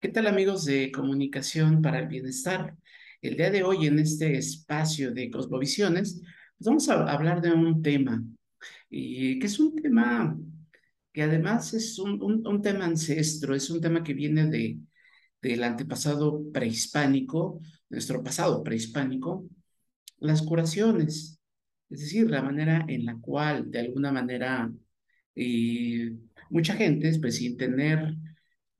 ¿Qué 0.00 0.08
tal 0.10 0.28
amigos 0.28 0.64
de 0.64 0.92
Comunicación 0.92 1.82
para 1.82 1.98
el 1.98 2.06
Bienestar? 2.06 2.76
El 3.20 3.36
día 3.36 3.50
de 3.50 3.64
hoy 3.64 3.86
en 3.88 3.98
este 3.98 4.36
espacio 4.38 5.12
de 5.12 5.28
Cosmovisiones, 5.28 6.20
pues 6.56 6.66
vamos 6.66 6.88
a 6.88 7.10
hablar 7.10 7.40
de 7.40 7.50
un 7.50 7.82
tema, 7.82 8.22
y 8.88 9.40
que 9.40 9.46
es 9.46 9.58
un 9.58 9.74
tema 9.74 10.38
que 11.12 11.22
además 11.22 11.74
es 11.74 11.98
un, 11.98 12.22
un, 12.22 12.62
tema 12.62 12.84
ancestro, 12.84 13.56
es 13.56 13.70
un 13.70 13.80
tema 13.80 14.04
que 14.04 14.14
viene 14.14 14.46
de, 14.46 14.78
del 15.42 15.64
antepasado 15.64 16.44
prehispánico, 16.52 17.60
nuestro 17.88 18.22
pasado 18.22 18.62
prehispánico, 18.62 19.48
las 20.20 20.42
curaciones, 20.42 21.40
es 21.90 22.00
decir, 22.00 22.30
la 22.30 22.42
manera 22.42 22.84
en 22.88 23.04
la 23.04 23.16
cual 23.20 23.68
de 23.68 23.80
alguna 23.80 24.12
manera 24.12 24.72
eh, 25.34 26.12
mucha 26.50 26.74
gente, 26.74 27.18
pues 27.20 27.36
sin 27.36 27.56
tener 27.56 28.14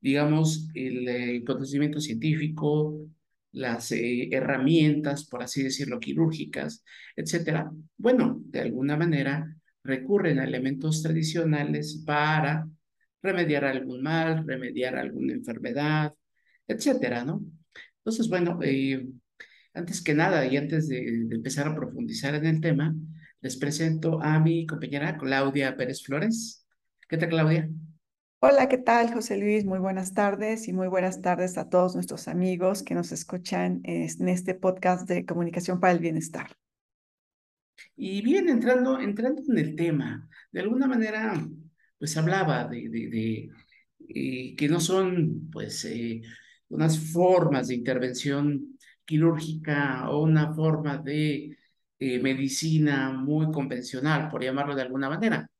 digamos, 0.00 0.68
el, 0.74 1.44
conocimiento 1.44 2.00
científico, 2.00 3.06
las 3.52 3.92
eh, 3.92 4.28
herramientas, 4.32 5.26
por 5.28 5.42
así 5.42 5.62
decirlo, 5.62 6.00
quirúrgicas, 6.00 6.84
etcétera, 7.16 7.70
bueno, 7.96 8.40
de 8.44 8.60
alguna 8.60 8.96
manera 8.96 9.56
recurren 9.82 10.38
a 10.38 10.44
elementos 10.44 11.02
tradicionales 11.02 12.02
para 12.06 12.68
remediar 13.22 13.64
algún 13.64 14.02
mal, 14.02 14.46
remediar 14.46 14.96
alguna 14.96 15.32
enfermedad, 15.32 16.14
etcétera, 16.66 17.24
¿no? 17.24 17.44
Entonces, 17.98 18.28
bueno, 18.28 18.58
eh, 18.62 19.06
antes 19.74 20.02
que 20.02 20.14
nada 20.14 20.46
y 20.46 20.56
antes 20.56 20.88
de 20.88 21.26
empezar 21.30 21.68
a 21.68 21.74
profundizar 21.74 22.34
en 22.34 22.46
el 22.46 22.60
tema, 22.60 22.94
les 23.40 23.56
presento 23.56 24.20
a 24.22 24.40
mi 24.40 24.66
compañera 24.66 25.16
Claudia 25.16 25.76
Pérez 25.76 26.02
Flores. 26.02 26.66
¿Qué 27.08 27.16
tal, 27.16 27.30
Claudia? 27.30 27.68
Hola, 28.40 28.68
¿qué 28.68 28.78
tal, 28.78 29.12
José 29.12 29.36
Luis? 29.36 29.64
Muy 29.64 29.80
buenas 29.80 30.14
tardes 30.14 30.68
y 30.68 30.72
muy 30.72 30.86
buenas 30.86 31.20
tardes 31.20 31.58
a 31.58 31.68
todos 31.68 31.96
nuestros 31.96 32.28
amigos 32.28 32.84
que 32.84 32.94
nos 32.94 33.10
escuchan 33.10 33.80
en 33.82 34.28
este 34.28 34.54
podcast 34.54 35.08
de 35.08 35.26
Comunicación 35.26 35.80
para 35.80 35.92
el 35.92 35.98
Bienestar. 35.98 36.48
Y 37.96 38.22
bien, 38.22 38.48
entrando, 38.48 39.00
entrando 39.00 39.42
en 39.48 39.58
el 39.58 39.74
tema, 39.74 40.28
de 40.52 40.60
alguna 40.60 40.86
manera, 40.86 41.34
pues 41.98 42.16
hablaba 42.16 42.68
de, 42.68 43.50
eh, 44.08 44.54
que 44.56 44.68
no 44.68 44.78
son, 44.78 45.50
pues, 45.50 45.84
eh, 45.86 46.22
unas 46.68 46.96
formas 47.12 47.66
de 47.68 47.74
intervención 47.74 48.78
quirúrgica 49.04 50.08
o 50.10 50.22
una 50.22 50.54
forma 50.54 50.98
de 50.98 51.56
eh, 51.98 52.18
medicina 52.20 53.10
muy 53.10 53.50
convencional, 53.50 54.28
por 54.30 54.44
llamarlo 54.44 54.76
de 54.76 54.82
alguna 54.82 55.08
manera, 55.08 55.50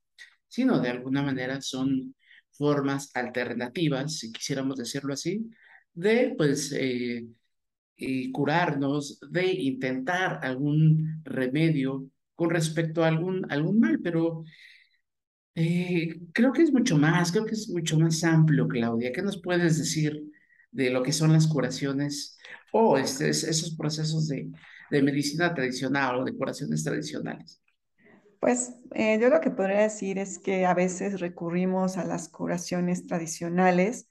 sino 0.46 0.78
de 0.80 0.90
alguna 0.90 1.22
manera 1.24 1.60
son 1.60 2.14
formas 2.58 3.10
alternativas, 3.14 4.18
si 4.18 4.32
quisiéramos 4.32 4.76
decirlo 4.76 5.14
así, 5.14 5.48
de 5.94 6.34
pues 6.36 6.72
eh, 6.72 7.26
curarnos, 8.32 9.18
de 9.30 9.46
intentar 9.46 10.40
algún 10.44 11.22
remedio 11.24 12.08
con 12.34 12.50
respecto 12.50 13.04
a 13.04 13.08
algún, 13.08 13.50
algún 13.50 13.80
mal, 13.80 14.00
pero 14.00 14.44
eh, 15.54 16.20
creo 16.32 16.52
que 16.52 16.62
es 16.62 16.72
mucho 16.72 16.96
más, 16.96 17.32
creo 17.32 17.44
que 17.44 17.54
es 17.54 17.68
mucho 17.68 17.98
más 17.98 18.22
amplio, 18.22 18.68
Claudia. 18.68 19.12
¿Qué 19.12 19.22
nos 19.22 19.42
puedes 19.42 19.78
decir 19.78 20.22
de 20.70 20.90
lo 20.90 21.02
que 21.02 21.12
son 21.12 21.32
las 21.32 21.48
curaciones 21.48 22.38
o 22.72 22.96
este, 22.98 23.30
esos 23.30 23.74
procesos 23.76 24.28
de, 24.28 24.50
de 24.90 25.02
medicina 25.02 25.52
tradicional 25.54 26.16
o 26.16 26.24
de 26.24 26.36
curaciones 26.36 26.84
tradicionales? 26.84 27.60
Pues 28.40 28.74
eh, 28.94 29.18
yo 29.20 29.30
lo 29.30 29.40
que 29.40 29.50
podría 29.50 29.80
decir 29.80 30.18
es 30.18 30.38
que 30.38 30.64
a 30.66 30.74
veces 30.74 31.20
recurrimos 31.20 31.96
a 31.96 32.04
las 32.04 32.28
curaciones 32.28 33.06
tradicionales 33.06 34.08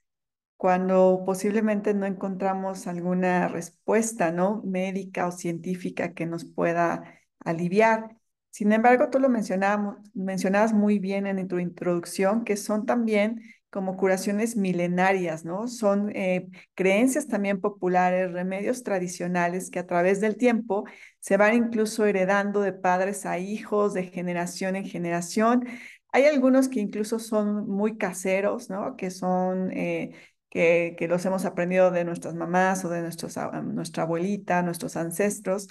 cuando 0.56 1.22
posiblemente 1.26 1.94
no 1.94 2.06
encontramos 2.06 2.86
alguna 2.86 3.48
respuesta, 3.48 4.32
¿no? 4.32 4.62
Médica 4.64 5.26
o 5.28 5.32
científica 5.32 6.14
que 6.14 6.26
nos 6.26 6.44
pueda 6.44 7.04
aliviar. 7.40 8.16
Sin 8.50 8.72
embargo, 8.72 9.10
tú 9.10 9.20
lo 9.20 9.28
mencionabas, 9.28 10.72
muy 10.74 10.98
bien 10.98 11.26
en 11.26 11.48
tu 11.48 11.58
introducción, 11.58 12.44
que 12.44 12.56
son 12.56 12.86
también 12.86 13.42
como 13.70 13.96
curaciones 13.96 14.56
milenarias, 14.56 15.44
¿no? 15.44 15.68
Son 15.68 16.10
eh, 16.14 16.48
creencias 16.74 17.26
también 17.28 17.60
populares, 17.60 18.32
remedios 18.32 18.82
tradicionales 18.82 19.70
que 19.70 19.78
a 19.78 19.86
través 19.86 20.20
del 20.20 20.36
tiempo 20.36 20.84
se 21.20 21.36
van 21.36 21.54
incluso 21.54 22.06
heredando 22.06 22.62
de 22.62 22.72
padres 22.72 23.26
a 23.26 23.38
hijos, 23.38 23.92
de 23.92 24.04
generación 24.04 24.76
en 24.76 24.86
generación. 24.86 25.66
Hay 26.12 26.24
algunos 26.24 26.68
que 26.68 26.80
incluso 26.80 27.18
son 27.18 27.68
muy 27.68 27.98
caseros, 27.98 28.70
¿no? 28.70 28.96
Que 28.96 29.10
son, 29.10 29.70
eh, 29.72 30.12
que, 30.48 30.96
los 31.08 31.24
hemos 31.26 31.44
aprendido 31.44 31.90
de 31.90 32.04
nuestras 32.04 32.34
mamás 32.34 32.84
o 32.84 32.88
de 32.88 33.02
nuestros, 33.02 33.36
nuestra 33.64 34.04
abuelita, 34.04 34.62
nuestros 34.62 34.96
ancestros. 34.96 35.68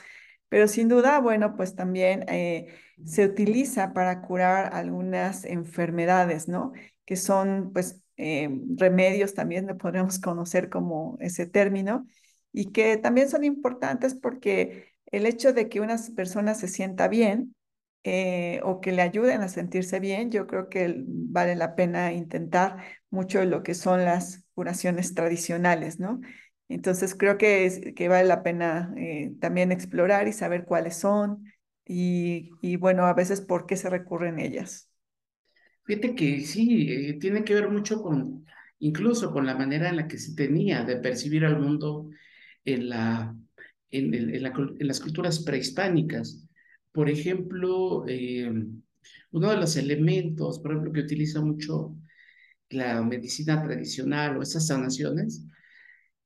Pero 0.49 0.67
sin 0.67 0.87
duda, 0.87 1.19
bueno, 1.19 1.55
pues 1.55 1.75
también 1.75 2.25
eh, 2.29 2.67
se 3.03 3.25
utiliza 3.25 3.93
para 3.93 4.21
curar 4.21 4.73
algunas 4.73 5.45
enfermedades, 5.45 6.47
¿no? 6.47 6.73
Que 7.07 7.15
son 7.17 7.71
pues 7.73 8.03
eh, 8.17 8.49
remedios 8.77 9.33
también 9.33 9.67
le 9.67 9.75
podríamos 9.75 10.19
conocer 10.21 10.69
como 10.69 11.17
ese 11.21 11.47
término 11.47 12.07
y 12.53 12.71
que 12.73 12.97
también 12.97 13.29
son 13.29 13.45
importantes 13.45 14.15
porque 14.15 14.93
el 15.07 15.25
hecho 15.25 15.53
de 15.53 15.69
que 15.69 15.81
una 15.81 15.97
persona 16.15 16.53
se 16.55 16.67
sienta 16.67 17.07
bien 17.07 17.55
eh, 18.03 18.61
o 18.63 18.81
que 18.81 18.91
le 18.91 19.01
ayuden 19.01 19.41
a 19.41 19.49
sentirse 19.49 19.99
bien, 19.99 20.31
yo 20.31 20.47
creo 20.47 20.69
que 20.69 21.03
vale 21.07 21.55
la 21.55 21.75
pena 21.75 22.13
intentar 22.13 22.77
mucho 23.09 23.43
lo 23.45 23.63
que 23.63 23.73
son 23.73 24.05
las 24.05 24.45
curaciones 24.55 25.13
tradicionales, 25.13 25.99
¿no? 25.99 26.21
Entonces 26.69 27.15
creo 27.15 27.37
que, 27.37 27.65
es, 27.65 27.81
que 27.95 28.07
vale 28.09 28.27
la 28.27 28.43
pena 28.43 28.93
eh, 28.97 29.33
también 29.39 29.71
explorar 29.71 30.27
y 30.27 30.33
saber 30.33 30.65
cuáles 30.65 30.97
son 30.97 31.45
y, 31.85 32.51
y 32.61 32.75
bueno, 32.77 33.05
a 33.05 33.13
veces 33.13 33.41
por 33.41 33.65
qué 33.65 33.77
se 33.77 33.89
recurren 33.89 34.39
ellas. 34.39 34.86
Fíjate 35.87 36.15
que 36.15 36.41
sí, 36.41 36.91
eh, 36.91 37.13
tiene 37.13 37.45
que 37.45 37.53
ver 37.53 37.69
mucho 37.69 38.01
con, 38.01 38.45
incluso 38.79 39.31
con 39.31 39.45
la 39.45 39.55
manera 39.55 39.89
en 39.89 39.95
la 39.95 40.07
que 40.07 40.17
se 40.17 40.35
tenía 40.35 40.83
de 40.83 40.97
percibir 40.97 41.45
al 41.45 41.61
mundo 41.61 42.09
en, 42.65 42.89
la, 42.89 43.33
en, 43.89 44.13
el, 44.13 44.35
en, 44.35 44.43
la, 44.43 44.49
en 44.79 44.87
las 44.87 44.99
culturas 44.99 45.39
prehispánicas. 45.45 46.45
Por 46.91 47.09
ejemplo, 47.09 48.03
eh, 48.05 48.51
uno 49.31 49.49
de 49.49 49.55
los 49.55 49.77
elementos, 49.77 50.59
por 50.59 50.71
ejemplo, 50.71 50.91
que 50.91 50.99
utiliza 50.99 51.41
mucho 51.41 51.95
la 52.69 53.01
medicina 53.01 53.63
tradicional 53.63 54.35
o 54.35 54.41
esas 54.41 54.67
sanaciones, 54.67 55.45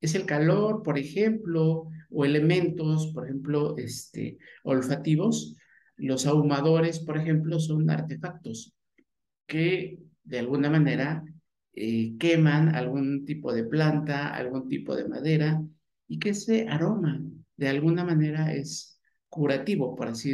es 0.00 0.16
el 0.16 0.26
calor, 0.26 0.82
por 0.82 0.98
ejemplo, 0.98 1.88
o 2.10 2.24
elementos, 2.24 3.12
por 3.14 3.26
ejemplo, 3.26 3.76
este, 3.78 4.38
olfativos. 4.64 5.54
Los 5.96 6.26
ahumadores, 6.26 6.98
por 6.98 7.16
ejemplo, 7.16 7.60
son 7.60 7.88
artefactos 7.90 8.74
que 9.52 9.98
de 10.24 10.38
alguna 10.38 10.70
manera 10.70 11.22
eh, 11.74 12.16
queman 12.18 12.74
algún 12.74 13.26
tipo 13.26 13.52
de 13.52 13.64
planta, 13.64 14.34
algún 14.34 14.66
tipo 14.66 14.96
de 14.96 15.06
madera, 15.06 15.62
y 16.08 16.18
que 16.18 16.30
ese 16.30 16.66
aroma 16.68 17.20
de 17.58 17.68
alguna 17.68 18.02
manera 18.02 18.54
es 18.54 18.98
curativo, 19.28 19.94
por 19.94 20.08
así, 20.08 20.32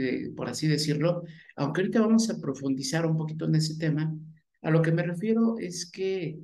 decirlo, 0.69 1.25
aunque 1.57 1.81
ahorita 1.81 2.01
vamos 2.01 2.31
a 2.31 2.41
profundizar 2.41 3.07
un 3.07 3.17
poquito 3.17 3.47
en 3.47 3.57
ese 3.57 3.77
tema, 3.77 4.17
a 4.63 4.71
lo 4.71 4.83
que 4.83 4.93
me 4.93 5.03
refiero 5.03 5.59
es 5.59 5.91
que 5.91 6.39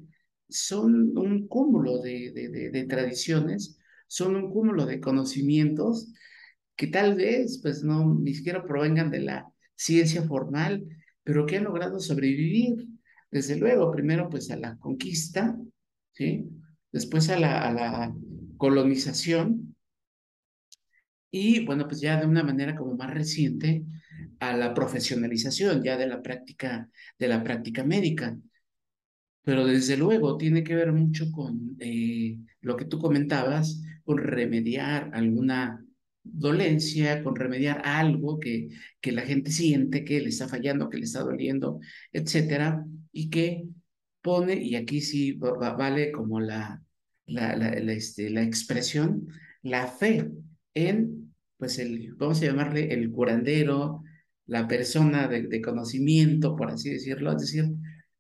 son 0.49 1.17
un 1.17 1.47
cúmulo 1.47 2.03
de, 2.03 2.33
de 2.73 2.87
tradiciones, 2.87 3.79
son 4.09 4.35
un 4.35 4.51
cúmulo 4.51 4.85
de 4.85 5.01
conocimientos 5.01 6.12
que 6.75 6.89
tal 6.89 7.15
vez 7.15 7.61
pues 7.62 7.85
no 7.85 8.15
ni 8.15 8.35
siquiera 8.35 8.65
provengan 8.65 9.12
de 9.12 9.21
la 9.21 9.47
ciencia 9.77 10.25
formal, 10.25 10.85
pero 11.25 11.47
que 11.47 11.57
han 11.57 11.65
logrado 11.65 11.99
sobrevivir, 11.99 12.87
desde 13.31 13.57
luego, 13.57 13.91
primero 13.91 14.29
pues 14.29 14.51
a 14.51 14.57
la 14.57 14.77
conquista, 14.77 15.59
¿sí? 16.12 16.49
Después 16.93 17.29
a 17.31 17.39
la, 17.39 18.15
colonización 18.56 19.75
y 21.31 21.67
bueno, 21.67 21.88
pues 21.88 22.00
ya 22.00 22.21
de 22.21 22.26
una 22.26 22.44
manera 22.44 22.76
como 22.76 22.97
más 22.97 23.12
reciente 23.12 23.85
a 24.38 24.56
la 24.56 24.73
profesionalización 24.73 25.82
ya 25.82 25.97
de 25.97 26.06
la 26.06 26.23
práctica, 26.23 26.88
de 27.19 27.29
la 27.29 27.43
práctica 27.43 27.82
médica. 27.85 28.38
Pero 29.43 29.67
desde 29.67 29.97
luego 29.97 30.37
tiene 30.37 30.62
que 30.62 30.76
ver 30.76 30.93
mucho 30.93 31.31
con 31.32 31.76
eh, 31.81 32.38
lo 32.61 32.76
que 32.76 32.85
tú 32.85 32.99
comentabas, 32.99 33.82
con 34.05 34.19
remediar 34.19 35.11
alguna 35.12 35.84
dolencia, 36.25 37.23
con 37.23 37.37
remediar 37.37 37.82
algo 37.85 38.41
que, 38.41 38.71
que 39.00 39.12
la 39.12 39.23
gente 39.23 39.50
siente 39.53 40.05
que 40.05 40.21
le 40.21 40.31
está 40.31 40.49
fallando, 40.49 40.91
que 40.91 40.99
le 40.99 41.05
está 41.05 41.21
doliendo, 41.21 41.81
etcétera, 42.12 42.85
y 43.12 43.31
que 43.31 43.65
pone, 44.23 44.55
y 44.56 44.75
aquí 44.75 45.00
sí 45.00 45.32
vale 45.32 46.11
como 46.11 46.41
la, 46.41 46.82
la, 47.26 47.69
este, 47.93 48.31
la 48.31 48.43
expresión, 48.43 49.29
la 49.62 49.87
fe 49.87 50.31
en, 50.73 51.35
pues, 51.59 51.79
el, 51.79 52.15
vamos 52.15 52.43
a 52.43 52.47
llamarle 52.47 52.93
el 52.93 53.11
curandero, 53.11 54.03
la 54.47 54.67
persona 54.67 55.29
de, 55.29 55.43
de 55.43 55.61
conocimiento, 55.61 56.56
por 56.56 56.71
así 56.71 56.91
decirlo, 56.91 57.32
es 57.32 57.38
decir, 57.38 57.67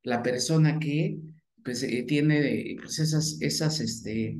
la 0.02 0.22
persona 0.22 0.78
que 0.78 1.18
pues 1.64 1.82
eh, 1.82 2.04
tiene 2.06 2.76
pues 2.80 2.98
esas, 2.98 3.38
esas, 3.40 3.80
este, 3.80 4.38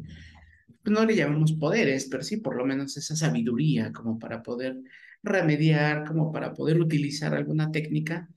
no 0.84 1.04
le 1.04 1.16
llamamos 1.16 1.52
poderes, 1.54 2.08
pero 2.10 2.22
sí 2.22 2.38
por 2.38 2.56
lo 2.56 2.66
menos 2.66 2.96
esa 2.96 3.16
sabiduría 3.16 3.92
como 3.92 4.18
para 4.18 4.42
poder 4.42 4.76
remediar, 5.22 6.04
como 6.06 6.32
para 6.32 6.52
poder 6.54 6.80
utilizar 6.80 7.34
alguna 7.34 7.70
técnica 7.72 8.28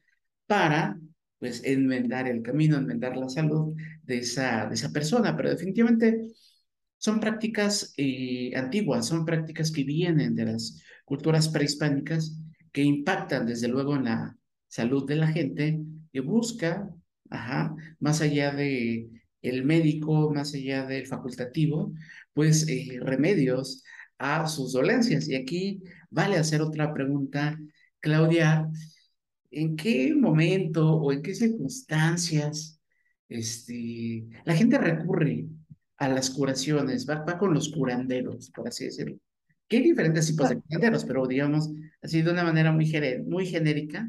para 0.46 1.00
pues 1.40 1.62
enmendar 1.64 2.28
el 2.28 2.42
camino, 2.42 2.78
enmendar 2.78 3.16
la 3.18 3.30
salud 3.30 3.76
de 4.04 4.20
esa, 4.20 4.66
de 4.68 4.76
esa 4.76 4.92
persona, 4.92 5.36
pero 5.36 5.50
definitivamente 5.50 6.28
son 6.98 7.20
prácticas 7.20 7.94
eh, 7.98 8.54
antiguas, 8.56 9.06
son 9.08 9.26
prácticas 9.26 9.72
que 9.72 9.84
vienen 9.84 10.36
de 10.36 10.46
las 10.46 10.82
culturas 11.06 11.50
prehispánicas 11.50 12.40
que 12.72 12.82
impactan 12.82 13.46
desde 13.46 13.68
luego 13.68 13.96
en 13.96 14.06
la 14.06 14.38
salud 14.68 15.06
de 15.08 15.16
la 15.16 15.28
gente, 15.28 15.80
que 16.12 16.20
busca, 16.22 16.90
ajá, 17.30 17.76
más 18.00 18.22
allá 18.22 18.52
de 18.52 19.10
el 19.42 19.64
médico, 19.64 20.34
más 20.34 20.54
allá 20.54 20.86
del 20.86 21.06
facultativo, 21.06 21.94
pues 22.38 22.68
eh, 22.70 23.00
remedios 23.02 23.84
a 24.20 24.48
sus 24.48 24.74
dolencias. 24.74 25.28
Y 25.28 25.34
aquí 25.34 25.82
vale 26.12 26.38
hacer 26.38 26.62
otra 26.62 26.94
pregunta, 26.94 27.58
Claudia, 28.00 28.70
¿en 29.50 29.76
qué 29.76 30.14
momento 30.14 30.98
o 30.98 31.12
en 31.12 31.24
qué 31.24 31.34
circunstancias 31.34 32.80
este, 33.28 34.28
la 34.46 34.56
gente 34.56 34.78
recurre 34.78 35.48
a 35.98 36.10
las 36.10 36.30
curaciones, 36.30 37.10
va, 37.10 37.26
va 37.26 37.40
con 37.40 37.56
los 37.56 37.70
curanderos, 37.70 38.52
por 38.52 38.68
así 38.68 38.86
decirlo? 38.86 39.18
Que 39.68 39.78
hay 39.78 39.84
diferentes 39.84 40.28
tipos 40.28 40.50
de 40.50 40.62
curanderos, 40.62 41.06
pero 41.06 41.26
digamos, 41.26 41.72
así 42.04 42.22
de 42.22 42.30
una 42.30 42.44
manera 42.44 42.72
muy, 42.72 42.94
muy 43.26 43.48
genérica, 43.48 44.08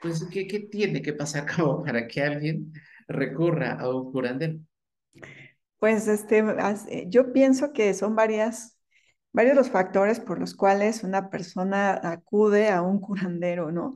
pues, 0.00 0.24
¿qué, 0.32 0.48
¿qué 0.48 0.58
tiene 0.58 1.00
que 1.00 1.12
pasar 1.12 1.46
como 1.56 1.84
para 1.84 2.08
que 2.08 2.22
alguien 2.22 2.72
recurra 3.06 3.74
a 3.74 3.88
un 3.88 4.10
curandero? 4.10 4.58
Pues 5.82 6.06
este, 6.06 6.44
yo 7.08 7.32
pienso 7.32 7.72
que 7.72 7.92
son 7.94 8.14
varias, 8.14 8.78
varios 9.32 9.56
los 9.56 9.68
factores 9.70 10.20
por 10.20 10.38
los 10.38 10.54
cuales 10.54 11.02
una 11.02 11.28
persona 11.28 11.98
acude 12.04 12.68
a 12.68 12.82
un 12.82 13.00
curandero, 13.00 13.72
¿no? 13.72 13.92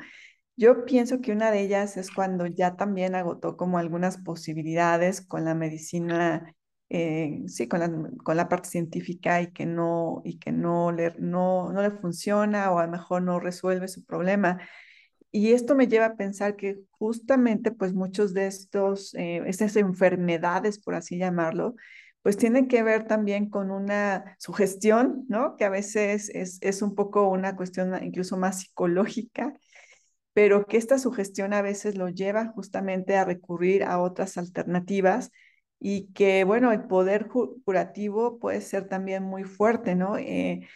Yo 0.56 0.84
pienso 0.86 1.20
que 1.20 1.32
una 1.32 1.52
de 1.52 1.60
ellas 1.62 1.96
es 1.96 2.10
cuando 2.10 2.46
ya 2.46 2.76
también 2.76 3.14
agotó 3.14 3.56
como 3.56 3.78
algunas 3.78 4.18
posibilidades 4.18 5.20
con 5.20 5.44
la 5.44 5.54
medicina, 5.54 6.54
eh, 6.88 7.42
sí, 7.48 7.68
con 7.68 7.80
la, 7.80 7.90
con 8.24 8.36
la 8.36 8.48
parte 8.48 8.70
científica 8.70 9.40
y 9.42 9.52
que, 9.52 9.66
no, 9.66 10.22
y 10.24 10.38
que 10.40 10.52
no, 10.52 10.92
le, 10.92 11.14
no, 11.20 11.72
no 11.72 11.82
le 11.82 11.92
funciona 11.92 12.72
o 12.72 12.80
a 12.80 12.86
lo 12.86 12.92
mejor 12.92 13.22
no 13.22 13.38
resuelve 13.40 13.88
su 13.88 14.04
problema. 14.04 14.58
Y 15.36 15.52
esto 15.52 15.74
me 15.74 15.86
lleva 15.86 16.06
a 16.06 16.16
pensar 16.16 16.56
que 16.56 16.78
justamente 16.92 17.70
pues 17.70 17.92
muchos 17.92 18.32
de 18.32 18.46
estos, 18.46 19.12
eh, 19.14 19.42
estas 19.46 19.76
enfermedades, 19.76 20.78
por 20.78 20.94
así 20.94 21.18
llamarlo, 21.18 21.74
pues 22.22 22.38
tienen 22.38 22.68
que 22.68 22.82
ver 22.82 23.06
también 23.06 23.50
con 23.50 23.70
una 23.70 24.34
sugestión, 24.38 25.26
¿no? 25.28 25.56
Que 25.56 25.66
a 25.66 25.68
veces 25.68 26.30
es, 26.30 26.58
es 26.62 26.80
un 26.80 26.94
poco 26.94 27.28
una 27.28 27.54
cuestión 27.54 28.02
incluso 28.02 28.38
más 28.38 28.60
psicológica 28.60 29.52
pero 30.32 30.66
que 30.66 30.78
esta 30.78 30.98
sugestión 30.98 31.52
a 31.54 31.62
veces 31.62 31.96
lo 31.96 32.08
lleva 32.08 32.48
justamente 32.54 33.16
a 33.16 33.24
recurrir 33.26 33.84
a 33.84 34.00
otras 34.00 34.38
alternativas 34.38 35.32
y 35.80 36.12
que, 36.14 36.44
bueno, 36.44 36.72
el 36.72 36.86
poder 36.86 37.28
curativo 37.28 38.38
puede 38.38 38.62
ser 38.62 38.88
también 38.88 39.22
muy 39.22 39.44
fuerte, 39.44 39.94
¿no? 39.94 40.16
Eh, 40.18 40.66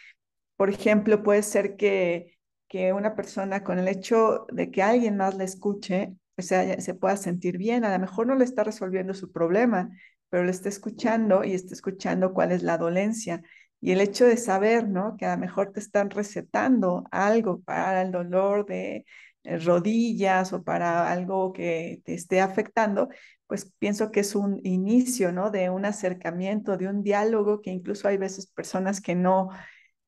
por 0.55 0.69
ejemplo, 0.69 1.23
puede 1.23 1.43
ser 1.43 1.75
que, 1.77 2.37
que 2.71 2.93
una 2.93 3.15
persona 3.15 3.65
con 3.65 3.79
el 3.79 3.89
hecho 3.89 4.45
de 4.49 4.71
que 4.71 4.81
alguien 4.81 5.17
más 5.17 5.35
le 5.35 5.43
escuche, 5.43 6.15
pues 6.35 6.47
se 6.47 6.93
pueda 6.93 7.17
sentir 7.17 7.57
bien, 7.57 7.83
a 7.83 7.91
lo 7.91 7.99
mejor 7.99 8.27
no 8.27 8.35
le 8.35 8.45
está 8.45 8.63
resolviendo 8.63 9.13
su 9.13 9.29
problema, 9.29 9.89
pero 10.29 10.45
le 10.45 10.51
está 10.51 10.69
escuchando 10.69 11.43
y 11.43 11.53
está 11.53 11.73
escuchando 11.73 12.33
cuál 12.33 12.53
es 12.53 12.63
la 12.63 12.77
dolencia. 12.77 13.41
Y 13.81 13.91
el 13.91 13.99
hecho 13.99 14.25
de 14.25 14.37
saber, 14.37 14.87
¿no? 14.87 15.17
Que 15.17 15.25
a 15.25 15.35
lo 15.35 15.41
mejor 15.41 15.73
te 15.73 15.81
están 15.81 16.11
recetando 16.11 17.03
algo 17.11 17.59
para 17.61 18.03
el 18.03 18.11
dolor 18.13 18.65
de, 18.65 19.05
eh, 19.43 19.57
rodillas 19.57 20.53
o 20.53 20.63
para 20.63 21.11
algo 21.11 21.51
que 21.51 22.01
te 22.05 22.13
esté 22.13 22.39
afectando, 22.39 23.09
pues 23.47 23.69
pienso 23.79 24.11
que 24.11 24.21
es 24.21 24.33
un 24.33 24.61
inicio, 24.63 25.33
¿no? 25.33 25.51
De 25.51 25.69
un 25.69 25.83
acercamiento, 25.83 26.77
de 26.77 26.87
un 26.87 27.03
diálogo 27.03 27.59
que 27.61 27.71
incluso 27.71 28.07
hay 28.07 28.15
veces 28.15 28.47
personas 28.47 29.01
que 29.01 29.13
no 29.15 29.49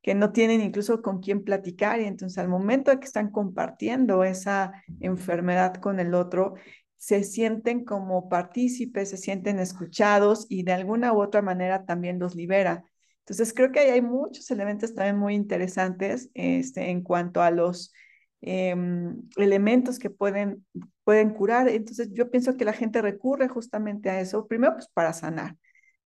que 0.03 0.13
no 0.13 0.31
tienen 0.31 0.61
incluso 0.61 1.01
con 1.01 1.19
quién 1.19 1.43
platicar 1.43 1.99
y 1.99 2.05
entonces 2.05 2.37
al 2.37 2.49
momento 2.49 2.91
de 2.91 2.99
que 2.99 3.05
están 3.05 3.31
compartiendo 3.31 4.23
esa 4.23 4.73
enfermedad 4.99 5.75
con 5.75 5.99
el 5.99 6.13
otro, 6.13 6.53
se 6.97 7.23
sienten 7.23 7.83
como 7.83 8.29
partícipes, 8.29 9.09
se 9.09 9.17
sienten 9.17 9.59
escuchados 9.59 10.45
y 10.49 10.63
de 10.63 10.73
alguna 10.73 11.13
u 11.13 11.21
otra 11.21 11.41
manera 11.41 11.85
también 11.85 12.19
los 12.19 12.35
libera. 12.35 12.83
Entonces 13.19 13.53
creo 13.53 13.71
que 13.71 13.79
ahí 13.79 13.89
hay 13.89 14.01
muchos 14.03 14.51
elementos 14.51 14.93
también 14.93 15.17
muy 15.17 15.33
interesantes 15.33 16.29
este, 16.35 16.91
en 16.91 17.01
cuanto 17.01 17.41
a 17.41 17.49
los 17.49 17.91
Em, 18.45 19.21
elementos 19.37 19.99
que 19.99 20.09
pueden, 20.09 20.65
pueden 21.05 21.29
curar. 21.29 21.69
Entonces 21.69 22.09
yo 22.11 22.29
pienso 22.29 22.57
que 22.57 22.65
la 22.65 22.73
gente 22.73 23.01
recurre 23.01 23.47
justamente 23.47 24.09
a 24.09 24.19
eso, 24.19 24.47
primero 24.47 24.73
pues 24.73 24.89
para 24.93 25.13
sanar, 25.13 25.55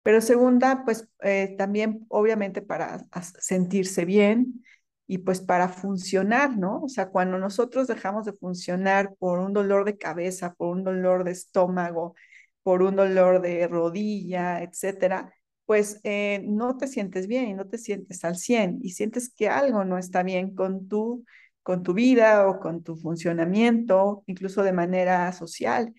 pero 0.04 0.22
segunda 0.22 0.84
pues 0.86 1.08
eh, 1.22 1.56
también 1.58 2.06
obviamente 2.10 2.62
para 2.62 3.00
sentirse 3.40 4.06
bien 4.06 4.64
y 5.08 5.20
pues 5.20 5.42
para 5.42 5.70
funcionar, 5.70 6.58
¿no? 6.58 6.82
O 6.84 6.90
sea, 6.90 7.10
cuando 7.10 7.38
nosotros 7.38 7.88
dejamos 7.88 8.26
de 8.26 8.34
funcionar 8.34 9.16
por 9.20 9.40
un 9.40 9.54
dolor 9.54 9.86
de 9.86 9.98
cabeza, 9.98 10.54
por 10.56 10.70
un 10.70 10.84
dolor 10.84 11.24
de 11.24 11.32
estómago, 11.32 12.16
por 12.64 12.82
un 12.84 12.96
dolor 12.96 13.42
de 13.42 13.68
rodilla, 13.68 14.62
etcétera, 14.64 15.34
pues 15.66 16.00
eh, 16.04 16.42
no 16.46 16.78
te 16.78 16.88
sientes 16.88 17.28
bien 17.28 17.48
y 17.50 17.54
no 17.54 17.68
te 17.68 17.78
sientes 17.78 18.24
al 18.26 18.36
100 18.38 18.80
y 18.82 18.92
sientes 18.92 19.30
que 19.34 19.50
algo 19.50 19.84
no 19.86 19.98
está 19.98 20.24
bien 20.24 20.56
con 20.56 20.88
tu 20.88 21.26
con 21.64 21.82
tu 21.84 21.94
vida 21.94 22.48
o 22.50 22.60
con 22.60 22.84
tu 22.84 22.96
funcionamiento, 22.98 24.24
incluso 24.28 24.64
de 24.64 24.74
manera 24.74 25.32
social. 25.32 25.94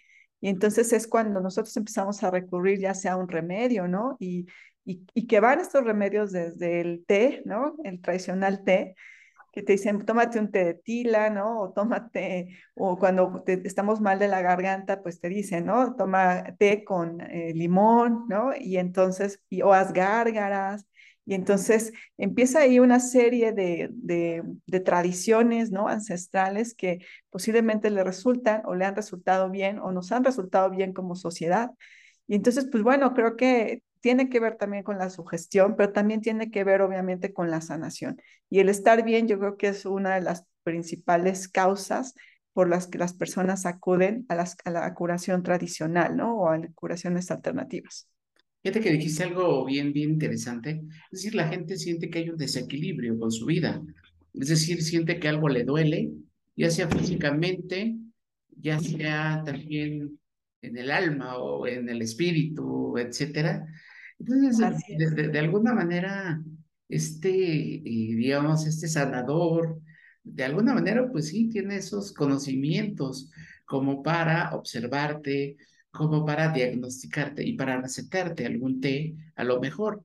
Y 0.44 0.50
entonces 0.50 0.92
es 0.92 1.06
cuando 1.06 1.40
nosotros 1.40 1.74
empezamos 1.74 2.22
a 2.22 2.30
recurrir 2.30 2.78
ya 2.78 2.92
sea 2.92 3.14
a 3.14 3.16
un 3.16 3.28
remedio, 3.28 3.88
¿no? 3.88 4.18
Y, 4.20 4.44
y, 4.84 5.06
y 5.14 5.26
que 5.26 5.40
van 5.40 5.58
estos 5.58 5.82
remedios 5.84 6.32
desde 6.32 6.82
el 6.82 7.02
té, 7.06 7.40
¿no? 7.46 7.76
El 7.82 8.02
tradicional 8.02 8.62
té, 8.62 8.94
que 9.50 9.62
te 9.62 9.72
dicen, 9.72 10.04
tómate 10.04 10.38
un 10.38 10.50
té 10.50 10.64
de 10.66 10.74
tila, 10.74 11.30
¿no? 11.30 11.62
O 11.62 11.72
tómate, 11.72 12.58
o 12.74 12.98
cuando 12.98 13.42
estamos 13.46 14.02
mal 14.02 14.18
de 14.18 14.28
la 14.28 14.42
garganta, 14.42 15.00
pues 15.00 15.18
te 15.18 15.30
dicen, 15.30 15.64
¿no? 15.64 15.96
Toma 15.96 16.44
té 16.58 16.84
con 16.84 17.22
eh, 17.22 17.54
limón, 17.54 18.26
¿no? 18.28 18.50
Y 18.54 18.76
entonces, 18.76 19.40
y, 19.48 19.62
o 19.62 19.72
haz 19.72 19.94
gárgaras, 19.94 20.86
y 21.26 21.34
entonces 21.34 21.92
empieza 22.18 22.60
ahí 22.60 22.78
una 22.78 23.00
serie 23.00 23.52
de, 23.52 23.88
de, 23.92 24.80
tradiciones 24.80 25.70
¿no? 25.70 25.88
ancestrales 25.88 26.74
que 26.74 26.98
posiblemente 27.30 27.90
le 27.90 28.04
resultan 28.04 28.62
o 28.66 28.74
le 28.74 28.84
han 28.84 28.94
resultado 28.94 29.50
bien 29.50 29.78
o 29.78 29.90
nos 29.90 30.12
han 30.12 30.24
resultado 30.24 30.70
bien 30.70 30.92
como 30.92 31.16
sociedad. 31.16 31.70
Y 32.26 32.34
entonces, 32.34 32.68
pues 32.70 32.82
bueno, 32.82 33.14
creo 33.14 33.36
que 33.36 33.82
tiene 34.00 34.28
que 34.28 34.40
ver 34.40 34.56
también 34.56 34.82
con 34.82 34.98
la 34.98 35.08
sugestión, 35.08 35.76
pero 35.76 35.92
también 35.92 36.20
tiene 36.20 36.50
que 36.50 36.62
ver 36.62 36.82
obviamente 36.82 37.32
con 37.32 37.50
la 37.50 37.62
sanación. 37.62 38.20
Y 38.50 38.60
el 38.60 38.68
estar 38.68 39.02
bien 39.02 39.26
yo 39.26 39.38
creo 39.38 39.56
que 39.56 39.68
es 39.68 39.86
una 39.86 40.14
de 40.14 40.20
las 40.20 40.44
principales 40.62 41.48
causas 41.48 42.14
por 42.52 42.68
las 42.68 42.86
que 42.86 42.98
las 42.98 43.14
personas 43.14 43.64
acuden 43.66 44.26
a, 44.28 44.34
las, 44.34 44.56
a 44.64 44.70
la 44.70 44.92
curación 44.94 45.42
tradicional, 45.42 46.16
¿no? 46.16 46.36
O 46.36 46.48
a 46.50 46.60
curaciones 46.74 47.30
alternativas. 47.30 48.08
Fíjate 48.64 48.80
que 48.80 48.92
dijiste 48.92 49.24
algo 49.24 49.62
bien, 49.66 49.92
bien 49.92 50.12
interesante. 50.12 50.80
Es 51.12 51.20
decir, 51.20 51.34
la 51.34 51.48
gente 51.48 51.76
siente 51.76 52.08
que 52.08 52.20
hay 52.20 52.30
un 52.30 52.38
desequilibrio 52.38 53.18
con 53.18 53.30
su 53.30 53.44
vida. 53.44 53.82
Es 54.32 54.48
decir, 54.48 54.82
siente 54.82 55.20
que 55.20 55.28
algo 55.28 55.50
le 55.50 55.64
duele, 55.64 56.10
ya 56.56 56.70
sea 56.70 56.88
físicamente, 56.88 57.94
ya 58.48 58.80
sea 58.80 59.42
también 59.44 60.18
en 60.62 60.78
el 60.78 60.90
alma 60.90 61.36
o 61.36 61.66
en 61.66 61.90
el 61.90 62.00
espíritu, 62.00 62.96
etcétera. 62.96 63.66
Entonces, 64.18 64.82
de, 65.14 65.28
de, 65.28 65.38
alguna 65.38 65.74
manera, 65.74 66.42
este, 66.88 67.82
digamos, 67.84 68.66
este 68.66 68.88
sanador, 68.88 69.78
de 70.22 70.42
alguna 70.42 70.72
manera, 70.72 71.06
pues 71.12 71.28
sí, 71.28 71.50
tiene 71.50 71.76
esos 71.76 72.14
conocimientos 72.14 73.30
como 73.66 74.02
para 74.02 74.54
observarte, 74.54 75.58
como 75.94 76.26
para 76.26 76.52
diagnosticarte 76.52 77.44
y 77.44 77.54
para 77.54 77.80
recetarte 77.80 78.44
algún 78.44 78.80
té, 78.80 79.14
a 79.36 79.44
lo 79.44 79.60
mejor, 79.60 80.04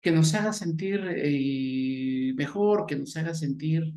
que 0.00 0.10
nos 0.10 0.34
haga 0.34 0.52
sentir 0.52 1.00
eh, 1.14 2.32
mejor, 2.34 2.86
que 2.86 2.96
nos 2.96 3.16
haga 3.16 3.34
sentir 3.34 3.92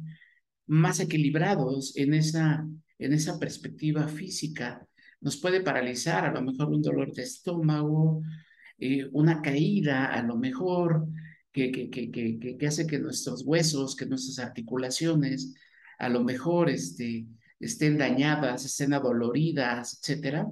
más 0.67 1.00
equilibrados 1.00 1.96
en 1.96 2.13
esa, 2.13 2.67
en 3.00 3.13
esa 3.13 3.39
perspectiva 3.39 4.08
física. 4.08 4.86
Nos 5.22 5.38
puede 5.38 5.62
paralizar 5.62 6.25
a 6.25 6.34
lo 6.34 6.41
mejor 6.41 6.70
un 6.70 6.82
dolor 6.82 7.13
de 7.13 7.24
estómago, 7.24 8.22
eh, 8.77 9.08
una 9.13 9.41
caída 9.41 10.08
a 10.08 10.22
lo 10.22 10.36
mejor, 10.36 11.08
que, 11.51 11.72
que, 11.72 11.89
que, 11.89 12.12
que, 12.12 12.58
que 12.58 12.67
hace 12.67 12.86
que 12.86 13.00
nuestros 13.00 13.44
huesos, 13.46 13.96
que 13.96 14.05
nuestras 14.05 14.46
articulaciones, 14.46 15.55
a 15.98 16.10
lo 16.10 16.22
mejor 16.24 16.70
este, 16.70 17.25
estén 17.60 17.98
dañadas, 17.98 18.66
estén 18.66 18.94
adoloridas, 18.94 20.00
etcétera. 20.00 20.48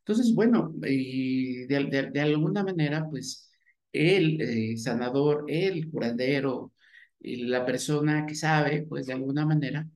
Entonces, 0.00 0.34
bueno, 0.34 0.72
de, 0.74 1.66
de, 1.68 2.10
de, 2.12 2.20
alguna 2.20 2.64
manera, 2.64 3.06
pues 3.08 3.50
el 3.92 4.40
eh, 4.40 4.76
sanador, 4.78 5.44
el 5.48 5.90
curandero, 5.90 6.72
la 7.20 7.66
persona 7.66 8.26
que 8.26 8.34
sabe, 8.34 8.86
pues 8.88 9.06
de 9.06 9.12
alguna 9.14 9.44
manera, 9.46 9.86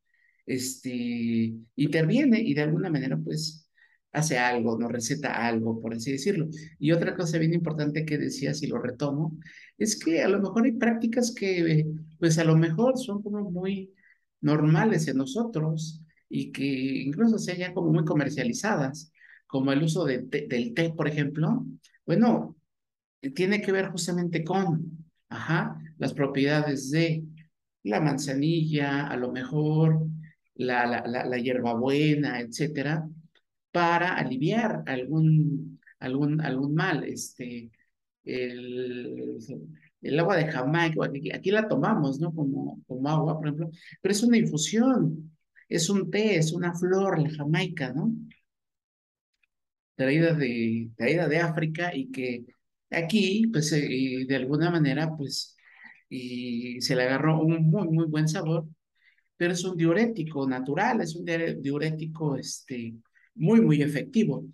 este, 0.46 1.54
interviene 1.76 2.40
y 2.40 2.54
de 2.54 2.62
alguna 2.62 2.90
manera, 2.90 3.16
pues 3.18 3.68
hace 4.12 4.38
algo, 4.38 4.78
nos 4.78 4.92
receta 4.92 5.46
algo, 5.46 5.80
por 5.80 5.94
así 5.94 6.12
decirlo. 6.12 6.48
Y 6.78 6.92
otra 6.92 7.14
cosa 7.16 7.38
bien 7.38 7.54
importante 7.54 8.04
que 8.04 8.18
decía, 8.18 8.54
si 8.54 8.66
lo 8.66 8.78
retomo, 8.78 9.38
es 9.78 9.98
que 9.98 10.22
a 10.22 10.28
lo 10.28 10.40
mejor 10.40 10.64
hay 10.64 10.72
prácticas 10.72 11.32
que, 11.34 11.86
pues 12.18 12.38
a 12.38 12.44
lo 12.44 12.56
mejor 12.56 12.98
son 12.98 13.22
como 13.22 13.50
muy 13.50 13.94
normales 14.40 15.08
en 15.08 15.18
nosotros 15.18 16.01
y 16.34 16.50
que 16.50 16.64
incluso 16.64 17.38
sean 17.38 17.58
ya 17.58 17.74
como 17.74 17.92
muy 17.92 18.06
comercializadas, 18.06 19.12
como 19.46 19.70
el 19.70 19.82
uso 19.82 20.06
de 20.06 20.22
del 20.22 20.72
té, 20.72 20.90
por 20.90 21.06
ejemplo. 21.06 21.66
Bueno, 22.06 22.56
tiene 23.34 23.60
que 23.60 23.70
ver 23.70 23.90
justamente 23.90 24.42
con, 24.42 25.06
ajá, 25.28 25.78
las 25.98 26.14
propiedades 26.14 26.90
de 26.90 27.22
la 27.82 28.00
manzanilla, 28.00 29.08
a 29.08 29.16
lo 29.16 29.30
mejor 29.30 30.06
la, 30.54 30.86
la, 30.86 31.04
la, 31.06 31.26
la 31.26 31.36
hierbabuena, 31.38 32.40
etcétera, 32.40 33.06
para 33.70 34.14
aliviar 34.14 34.84
algún, 34.86 35.80
algún, 35.98 36.40
algún 36.40 36.74
mal. 36.74 37.04
Este, 37.04 37.70
el, 38.24 39.38
el 40.00 40.18
agua 40.18 40.36
de 40.36 40.50
Jamaica, 40.50 41.04
aquí, 41.04 41.30
aquí, 41.30 41.50
la 41.50 41.68
tomamos, 41.68 42.18
¿no? 42.20 42.32
Como, 42.34 42.80
como 42.86 43.08
agua, 43.10 43.36
por 43.36 43.48
ejemplo, 43.48 43.70
pero 44.00 44.12
es 44.12 44.22
una 44.22 44.38
infusión, 44.38 45.31
es 45.76 45.88
un 45.90 46.10
té, 46.10 46.36
es 46.36 46.52
una 46.52 46.74
flor, 46.74 47.18
la 47.18 47.30
Jamaica, 47.30 47.92
¿no? 47.92 48.12
Traída 49.96 50.34
de, 50.34 50.90
traída 50.96 51.28
de 51.28 51.38
África 51.38 51.94
y 51.94 52.10
que 52.10 52.44
aquí, 52.90 53.46
pues, 53.52 53.72
eh, 53.72 54.24
de 54.26 54.36
alguna 54.36 54.70
manera, 54.70 55.10
pues, 55.16 55.56
y 56.08 56.80
se 56.80 56.96
le 56.96 57.04
agarró 57.04 57.40
un 57.40 57.70
muy, 57.70 57.88
muy 57.88 58.06
buen 58.06 58.28
sabor, 58.28 58.66
pero 59.36 59.54
es 59.54 59.64
un 59.64 59.76
diurético 59.76 60.48
natural, 60.48 61.00
es 61.02 61.16
un 61.16 61.26
diurético, 61.62 62.36
este, 62.36 62.94
muy, 63.34 63.60
muy 63.60 63.82
efectivo. 63.82 64.46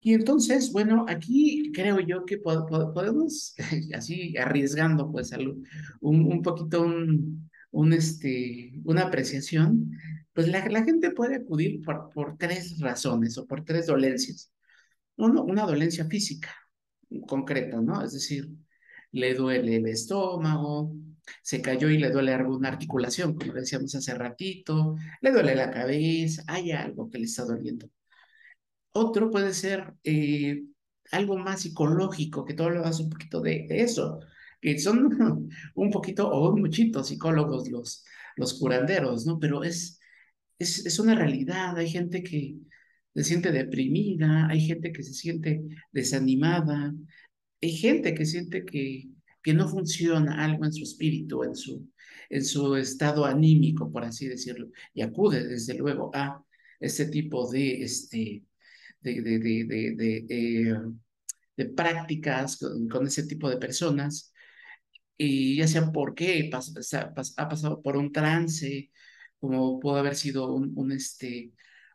Y 0.00 0.14
entonces, 0.14 0.72
bueno, 0.72 1.04
aquí 1.08 1.72
creo 1.74 2.00
yo 2.00 2.24
que 2.24 2.38
podemos, 2.38 3.54
así 3.94 4.36
arriesgando, 4.36 5.10
pues, 5.10 5.32
un, 5.32 6.24
un 6.32 6.42
poquito 6.42 6.82
un, 6.82 7.50
un, 7.72 7.92
este, 7.92 8.72
una 8.84 9.02
apreciación, 9.02 9.92
pues 10.36 10.48
la, 10.48 10.84
gente 10.84 11.12
puede 11.12 11.36
acudir 11.36 11.82
por, 11.82 12.10
por 12.10 12.36
tres 12.38 12.78
razones 12.80 13.38
o 13.38 13.46
por 13.46 13.64
tres 13.64 13.86
dolencias. 13.86 14.52
Uno, 15.16 15.42
una 15.42 15.64
dolencia 15.64 16.04
física 16.06 16.54
concreta, 17.26 17.80
¿no? 17.80 18.02
Es 18.04 18.12
decir, 18.12 18.46
le 19.12 19.34
duele 19.34 19.76
el 19.76 19.86
estómago, 19.86 20.94
se 21.42 21.62
cayó 21.62 21.88
y 21.88 21.96
le 21.96 22.10
duele 22.10 22.34
alguna 22.34 22.68
articulación, 22.68 23.34
como 23.34 23.54
decíamos 23.54 23.94
hace 23.94 24.14
ratito, 24.14 24.96
le 25.22 25.32
duele 25.32 25.54
la 25.54 25.70
cabeza, 25.70 26.44
hay 26.46 26.72
algo 26.72 27.08
que 27.10 27.18
le 27.18 27.24
está 27.24 27.44
doliendo. 27.46 27.88
Otro 28.92 29.30
puede 29.30 29.54
ser 29.54 29.94
eh, 30.04 30.64
algo 31.12 31.38
más 31.38 31.62
psicológico, 31.62 32.44
que 32.44 32.52
todo 32.52 32.68
lo 32.70 32.84
hace 32.84 33.04
un 33.04 33.10
poquito 33.10 33.40
de, 33.40 33.66
eso, 33.70 34.20
que 34.60 34.78
son 34.78 35.48
un 35.74 35.90
poquito 35.90 36.28
o 36.28 36.50
un 36.52 36.60
muchito 36.60 37.02
psicólogos 37.04 37.70
los, 37.70 38.04
los 38.36 38.54
curanderos, 38.58 39.24
¿no? 39.24 39.38
Pero 39.38 39.64
es, 39.64 39.95
es, 40.58 40.84
es 40.86 40.98
una 40.98 41.14
realidad, 41.14 41.76
hay 41.76 41.88
gente 41.88 42.22
que 42.22 42.56
se 43.14 43.24
siente 43.24 43.52
deprimida, 43.52 44.46
hay 44.48 44.60
gente 44.60 44.92
que 44.92 45.02
se 45.02 45.14
siente 45.14 45.62
desanimada, 45.92 46.94
hay 47.62 47.72
gente 47.72 48.14
que 48.14 48.26
siente 48.26 48.64
que, 48.64 49.08
que 49.42 49.54
no 49.54 49.68
funciona 49.68 50.44
algo 50.44 50.64
en 50.64 50.72
su 50.72 50.84
espíritu, 50.84 51.42
en 51.44 51.56
su, 51.56 51.88
en 52.28 52.44
su 52.44 52.76
estado 52.76 53.24
anímico, 53.24 53.90
por 53.90 54.04
así 54.04 54.26
decirlo, 54.26 54.68
y 54.92 55.02
acude 55.02 55.46
desde 55.46 55.74
luego 55.74 56.10
a 56.14 56.44
ese 56.80 57.06
tipo 57.06 57.50
de, 57.50 57.82
este, 57.82 58.44
de, 59.00 59.22
de, 59.22 59.38
de, 59.38 59.94
de, 59.96 60.70
eh, 61.56 61.64
prácticas 61.74 62.58
con, 62.90 63.06
ese 63.06 63.26
tipo 63.26 63.48
de 63.48 63.56
personas, 63.56 64.32
y 65.16 65.56
ya 65.56 65.66
sea 65.66 65.90
porque 65.92 66.50
ha 66.52 67.48
pasado 67.48 67.82
por 67.82 67.96
un 67.96 68.12
trance, 68.12 68.90
como 69.40 69.80
pudo 69.80 69.96
haber 69.96 70.16
sido 70.16 70.52
un, 70.54 70.92
este, 70.92 71.52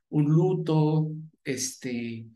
un 0.09 0.25
luto, 0.25 1.11
este, 1.43 2.27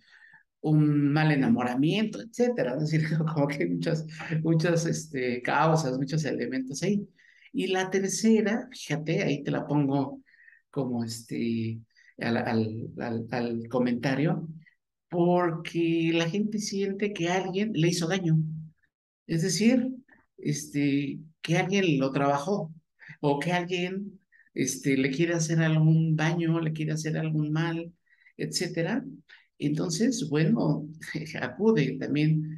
un 0.62 1.12
mal 1.13 1.31
enamoramiento, 1.31 2.21
etcétera. 2.21 2.75
Es 2.75 2.91
decir, 2.91 3.07
como 3.33 3.47
que 3.47 3.63
hay 3.63 3.69
muchas, 3.69 4.05
muchas 4.43 4.85
este, 4.85 5.41
causas, 5.41 5.97
muchos 5.97 6.25
elementos 6.25 6.83
ahí. 6.83 7.07
Y 7.53 7.67
la 7.67 7.89
tercera, 7.89 8.67
fíjate, 8.71 9.24
ahí 9.24 9.43
te 9.43 9.51
la 9.51 9.65
pongo 9.67 10.21
como 10.69 11.03
este, 11.03 11.79
al, 12.19 12.38
al, 12.38 12.89
al, 13.00 13.27
al 13.31 13.67
comentario, 13.69 14.47
porque 15.09 16.12
la 16.13 16.29
gente 16.29 16.59
siente 16.59 17.13
que 17.13 17.29
alguien 17.29 17.71
le 17.74 17.89
hizo 17.89 18.07
daño. 18.07 18.38
Es 19.27 19.43
decir, 19.43 19.89
este, 20.38 21.19
que 21.41 21.57
alguien 21.57 22.00
lo 22.00 22.12
trabajó 22.12 22.74
o 23.21 23.39
que 23.39 23.53
alguien 23.53 24.19
este, 24.55 24.97
le 24.97 25.12
quiere 25.12 25.33
hacer 25.35 25.62
algún 25.62 26.15
daño, 26.15 26.59
le 26.59 26.74
quiere 26.74 26.93
hacer 26.93 27.17
algún 27.17 27.51
mal, 27.51 27.93
etcétera. 28.38 29.05
Entonces, 29.59 30.27
bueno, 30.29 30.88
acude 31.41 31.97
también 32.00 32.55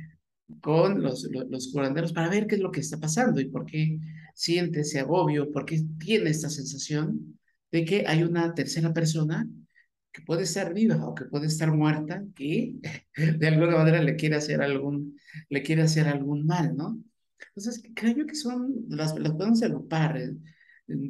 con 0.61 1.01
los, 1.03 1.23
los, 1.31 1.49
los, 1.49 1.71
curanderos 1.73 2.13
para 2.13 2.29
ver 2.29 2.47
qué 2.47 2.55
es 2.55 2.61
lo 2.61 2.71
que 2.71 2.79
está 2.79 2.97
pasando 2.99 3.41
y 3.41 3.49
por 3.49 3.65
qué 3.65 3.99
siente 4.33 4.81
ese 4.81 4.99
agobio, 4.99 5.51
por 5.51 5.65
qué 5.65 5.83
tiene 5.99 6.29
esta 6.29 6.49
sensación 6.49 7.39
de 7.71 7.83
que 7.83 8.05
hay 8.07 8.23
una 8.23 8.53
tercera 8.53 8.93
persona 8.93 9.47
que 10.11 10.21
puede 10.21 10.43
estar 10.43 10.73
viva 10.73 11.05
o 11.05 11.13
que 11.13 11.25
puede 11.25 11.47
estar 11.47 11.71
muerta, 11.71 12.23
que 12.35 12.75
de 13.15 13.47
alguna 13.47 13.77
manera 13.77 14.01
le 14.01 14.15
quiere 14.15 14.35
hacer 14.35 14.61
algún, 14.61 15.19
le 15.49 15.63
quiere 15.63 15.81
hacer 15.83 16.07
algún 16.07 16.45
mal, 16.45 16.75
¿no? 16.75 16.99
Entonces, 17.49 17.83
creo 17.95 18.15
yo 18.15 18.25
que 18.25 18.35
son, 18.35 18.85
las, 18.89 19.17
las 19.19 19.33
podemos 19.33 19.61
agrupar, 19.61 20.17
eh, 20.17 20.35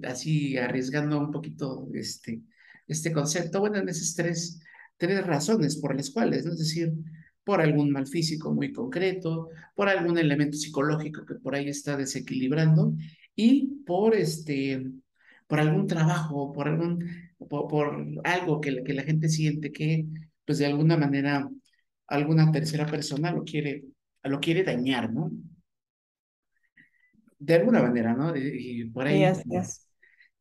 así 0.04 0.58
arriesgando 0.58 1.20
un 1.20 1.32
poquito 1.32 1.88
este, 1.94 2.42
este 2.88 3.12
concepto, 3.12 3.60
bueno, 3.60 3.78
en 3.78 3.90
esas 3.90 4.16
tres, 4.16 4.60
tres 4.98 5.26
razones 5.26 5.78
por 5.78 5.96
las 5.96 6.10
cuales, 6.10 6.46
es 6.46 6.58
decir, 6.58 6.94
por 7.44 7.62
algún 7.62 7.92
mal 7.92 8.08
físico 8.08 8.54
muy 8.54 8.74
concreto, 8.74 9.50
por 9.76 9.88
algún 9.90 10.18
elemento 10.18 10.58
psicológico 10.58 11.26
que 11.26 11.36
por 11.36 11.56
ahí 11.56 11.70
está 11.70 11.96
desequilibrando 11.96 12.94
y 13.36 13.84
por 13.86 14.16
este 14.16 14.86
por 15.48 15.62
algún 15.62 15.88
trabajo, 15.88 16.52
por 16.52 16.68
algún 16.68 17.06
por 17.38 18.06
algo 18.26 18.60
que, 18.60 18.84
que 18.84 18.94
la 18.94 19.04
gente 19.04 19.30
siente 19.30 19.72
que 19.72 20.06
pues 20.46 20.58
de 20.58 20.66
alguna 20.66 20.98
manera 20.98 21.50
alguna 22.08 22.52
tercera 22.52 22.86
persona 22.86 23.32
lo 23.32 23.44
quiere 23.44 23.86
lo 24.24 24.40
quiere 24.42 24.64
dañar, 24.64 25.14
¿no? 25.14 25.32
De 27.40 27.56
alguna 27.56 27.82
manera, 27.82 28.14
¿no? 28.14 28.36
Y 28.36 28.86
por 28.86 29.08
ahí 29.08 29.24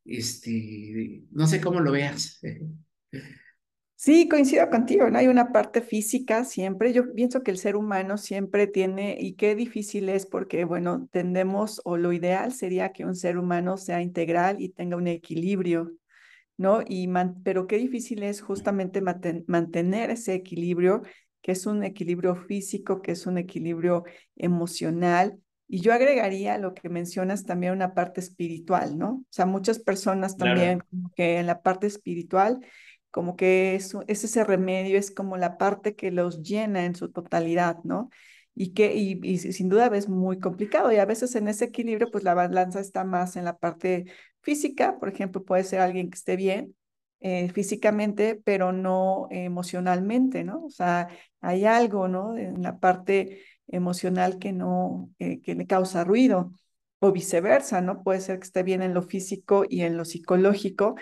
este 0.04 1.24
no 1.30 1.46
sé 1.46 1.60
cómo 1.60 1.80
lo 1.80 1.92
veas. 1.92 2.40
Sí, 3.98 4.28
coincido 4.28 4.68
contigo, 4.68 5.10
¿no? 5.10 5.18
Hay 5.18 5.26
una 5.26 5.52
parte 5.52 5.80
física 5.80 6.44
siempre. 6.44 6.92
Yo 6.92 7.12
pienso 7.14 7.42
que 7.42 7.50
el 7.50 7.56
ser 7.58 7.76
humano 7.76 8.18
siempre 8.18 8.66
tiene, 8.66 9.16
y 9.18 9.34
qué 9.34 9.56
difícil 9.56 10.10
es 10.10 10.26
porque, 10.26 10.64
bueno, 10.64 11.08
tendemos, 11.10 11.80
o 11.84 11.96
lo 11.96 12.12
ideal 12.12 12.52
sería 12.52 12.92
que 12.92 13.06
un 13.06 13.16
ser 13.16 13.38
humano 13.38 13.78
sea 13.78 14.02
integral 14.02 14.60
y 14.60 14.68
tenga 14.68 14.96
un 14.96 15.06
equilibrio, 15.06 15.92
¿no? 16.58 16.82
Y 16.86 17.08
man, 17.08 17.40
pero 17.42 17.66
qué 17.66 17.78
difícil 17.78 18.22
es 18.22 18.42
justamente 18.42 19.00
mantener 19.00 20.10
ese 20.10 20.34
equilibrio, 20.34 21.02
que 21.40 21.52
es 21.52 21.66
un 21.66 21.82
equilibrio 21.82 22.36
físico, 22.36 23.00
que 23.00 23.12
es 23.12 23.26
un 23.26 23.38
equilibrio 23.38 24.04
emocional. 24.36 25.40
Y 25.68 25.80
yo 25.80 25.92
agregaría 25.92 26.58
lo 26.58 26.74
que 26.74 26.88
mencionas 26.88 27.44
también 27.44 27.72
una 27.72 27.94
parte 27.94 28.20
espiritual, 28.20 28.96
¿no? 28.96 29.08
O 29.08 29.26
sea, 29.30 29.46
muchas 29.46 29.78
personas 29.78 30.36
también 30.36 30.78
claro. 30.78 31.10
que 31.16 31.38
en 31.38 31.46
la 31.46 31.62
parte 31.62 31.86
espiritual 31.86 32.60
como 33.10 33.34
que 33.34 33.74
es, 33.74 33.96
es, 34.08 34.24
ese 34.24 34.44
remedio, 34.44 34.98
es 34.98 35.10
como 35.10 35.38
la 35.38 35.56
parte 35.56 35.96
que 35.96 36.10
los 36.10 36.42
llena 36.42 36.84
en 36.84 36.94
su 36.94 37.10
totalidad, 37.10 37.78
¿no? 37.82 38.10
Y 38.54 38.74
que, 38.74 38.94
y, 38.94 39.18
y, 39.22 39.38
sin 39.38 39.70
duda 39.70 39.86
es 39.94 40.08
muy 40.08 40.38
complicado 40.38 40.92
y 40.92 40.96
a 40.96 41.06
veces 41.06 41.34
en 41.34 41.48
ese 41.48 41.64
equilibrio, 41.64 42.10
pues 42.10 42.24
la 42.24 42.34
balanza 42.34 42.78
está 42.78 43.04
más 43.04 43.36
en 43.36 43.44
la 43.44 43.56
parte 43.56 44.04
física, 44.42 44.98
por 44.98 45.08
ejemplo, 45.08 45.44
puede 45.44 45.64
ser 45.64 45.80
alguien 45.80 46.10
que 46.10 46.16
esté 46.16 46.36
bien 46.36 46.74
eh, 47.20 47.48
físicamente, 47.50 48.40
pero 48.44 48.72
no 48.72 49.28
emocionalmente, 49.30 50.44
¿no? 50.44 50.64
O 50.66 50.70
sea, 50.70 51.08
hay 51.40 51.64
algo, 51.64 52.08
¿no? 52.08 52.36
En 52.36 52.62
la 52.62 52.78
parte 52.78 53.40
emocional 53.68 54.38
que 54.38 54.52
no, 54.52 55.10
eh, 55.18 55.40
que 55.40 55.54
le 55.54 55.66
causa 55.66 56.04
ruido 56.04 56.52
o 56.98 57.12
viceversa, 57.12 57.80
¿no? 57.80 58.02
Puede 58.02 58.20
ser 58.20 58.38
que 58.38 58.44
esté 58.44 58.62
bien 58.62 58.82
en 58.82 58.94
lo 58.94 59.02
físico 59.02 59.64
y 59.68 59.82
en 59.82 59.96
lo 59.96 60.04
psicológico, 60.04 60.96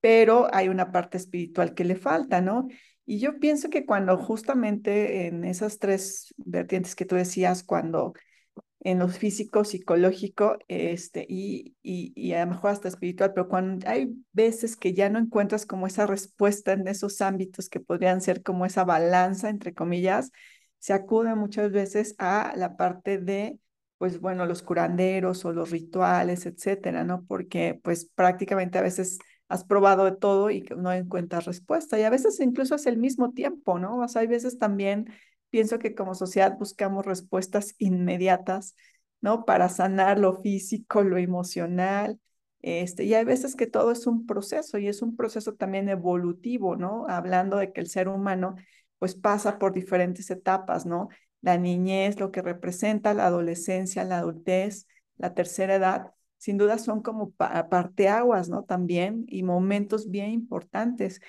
pero 0.00 0.48
hay 0.54 0.68
una 0.68 0.92
parte 0.92 1.16
espiritual 1.18 1.74
que 1.74 1.84
le 1.84 1.96
falta, 1.96 2.40
¿no? 2.40 2.68
Y 3.04 3.18
yo 3.18 3.38
pienso 3.40 3.70
que 3.70 3.84
cuando 3.86 4.16
justamente 4.18 5.26
en 5.26 5.44
esas 5.44 5.78
tres 5.78 6.34
vertientes 6.38 6.94
que 6.94 7.04
tú 7.04 7.16
decías, 7.16 7.64
cuando 7.64 8.14
en 8.84 8.98
lo 8.98 9.08
físico, 9.08 9.64
psicológico, 9.64 10.58
este, 10.68 11.24
y, 11.28 11.76
y, 11.82 12.12
y, 12.16 12.32
a 12.34 12.44
lo 12.44 12.52
mejor 12.52 12.70
hasta 12.72 12.88
espiritual, 12.88 13.32
pero 13.34 13.48
cuando 13.48 13.88
hay 13.88 14.08
veces 14.32 14.76
que 14.76 14.92
ya 14.92 15.08
no 15.08 15.20
encuentras 15.20 15.66
como 15.66 15.86
esa 15.86 16.06
respuesta 16.06 16.72
en 16.72 16.88
esos 16.88 17.20
ámbitos 17.20 17.68
que 17.68 17.80
podrían 17.80 18.20
ser 18.20 18.42
como 18.42 18.66
esa 18.66 18.84
balanza, 18.84 19.50
entre 19.50 19.72
comillas, 19.72 20.32
se 20.82 20.92
acude 20.94 21.36
muchas 21.36 21.70
veces 21.70 22.16
a 22.18 22.54
la 22.56 22.76
parte 22.76 23.18
de, 23.18 23.60
pues 23.98 24.18
bueno, 24.18 24.46
los 24.46 24.62
curanderos 24.62 25.44
o 25.44 25.52
los 25.52 25.70
rituales, 25.70 26.44
etcétera, 26.44 27.04
¿no? 27.04 27.24
Porque 27.26 27.78
pues 27.84 28.06
prácticamente 28.16 28.78
a 28.78 28.82
veces 28.82 29.20
has 29.46 29.62
probado 29.62 30.04
de 30.06 30.16
todo 30.16 30.50
y 30.50 30.62
no 30.76 30.92
encuentras 30.92 31.44
respuesta. 31.44 32.00
Y 32.00 32.02
a 32.02 32.10
veces 32.10 32.40
incluso 32.40 32.74
es 32.74 32.86
el 32.86 32.98
mismo 32.98 33.30
tiempo, 33.30 33.78
¿no? 33.78 33.98
O 33.98 34.08
sea, 34.08 34.22
hay 34.22 34.26
veces 34.26 34.58
también 34.58 35.06
pienso 35.50 35.78
que 35.78 35.94
como 35.94 36.16
sociedad 36.16 36.58
buscamos 36.58 37.06
respuestas 37.06 37.76
inmediatas, 37.78 38.74
¿no? 39.20 39.44
Para 39.44 39.68
sanar 39.68 40.18
lo 40.18 40.42
físico, 40.42 41.04
lo 41.04 41.16
emocional. 41.16 42.18
Este, 42.60 43.04
y 43.04 43.14
hay 43.14 43.24
veces 43.24 43.54
que 43.54 43.68
todo 43.68 43.92
es 43.92 44.08
un 44.08 44.26
proceso 44.26 44.78
y 44.78 44.88
es 44.88 45.00
un 45.00 45.14
proceso 45.14 45.54
también 45.54 45.88
evolutivo, 45.88 46.74
¿no? 46.74 47.06
Hablando 47.08 47.58
de 47.58 47.72
que 47.72 47.80
el 47.80 47.86
ser 47.86 48.08
humano 48.08 48.56
pues 49.02 49.16
pasa 49.16 49.58
por 49.58 49.72
diferentes 49.72 50.30
etapas, 50.30 50.86
¿no? 50.86 51.08
La 51.40 51.58
niñez, 51.58 52.20
lo 52.20 52.30
que 52.30 52.40
representa 52.40 53.14
la 53.14 53.26
adolescencia, 53.26 54.04
la 54.04 54.18
adultez, 54.18 54.86
la 55.16 55.34
tercera 55.34 55.74
edad, 55.74 56.12
sin 56.36 56.56
duda 56.56 56.78
son 56.78 57.02
como 57.02 57.32
parteaguas, 57.32 58.48
¿no? 58.48 58.62
También 58.62 59.24
y 59.26 59.42
momentos 59.42 60.08
bien 60.08 60.30
importantes 60.30 61.20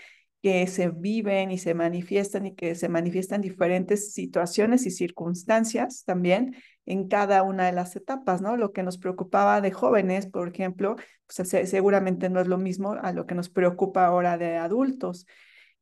que 0.44 0.68
se 0.68 0.90
viven 0.90 1.50
y 1.50 1.58
se 1.58 1.74
manifiestan 1.74 2.46
y 2.46 2.54
que 2.54 2.76
se 2.76 2.90
manifiestan 2.90 3.42
diferentes 3.42 4.14
situaciones 4.14 4.86
y 4.86 4.92
circunstancias 4.92 6.04
también 6.06 6.56
en 6.86 7.08
cada 7.08 7.42
una 7.42 7.66
de 7.66 7.72
las 7.72 7.96
etapas, 7.96 8.40
¿no? 8.40 8.56
Lo 8.56 8.72
que 8.72 8.84
nos 8.84 9.00
preocupaba 9.00 9.62
de 9.62 9.72
jóvenes, 9.72 10.28
por 10.28 10.48
ejemplo, 10.48 10.96
pues 11.26 11.50
seguramente 11.68 12.30
no 12.30 12.40
es 12.40 12.46
lo 12.46 12.60
mismo 12.60 12.92
a 13.02 13.14
lo 13.14 13.26
que 13.26 13.34
nos 13.34 13.50
preocupa 13.50 14.06
ahora 14.06 14.38
de 14.38 14.58
adultos. 14.58 15.26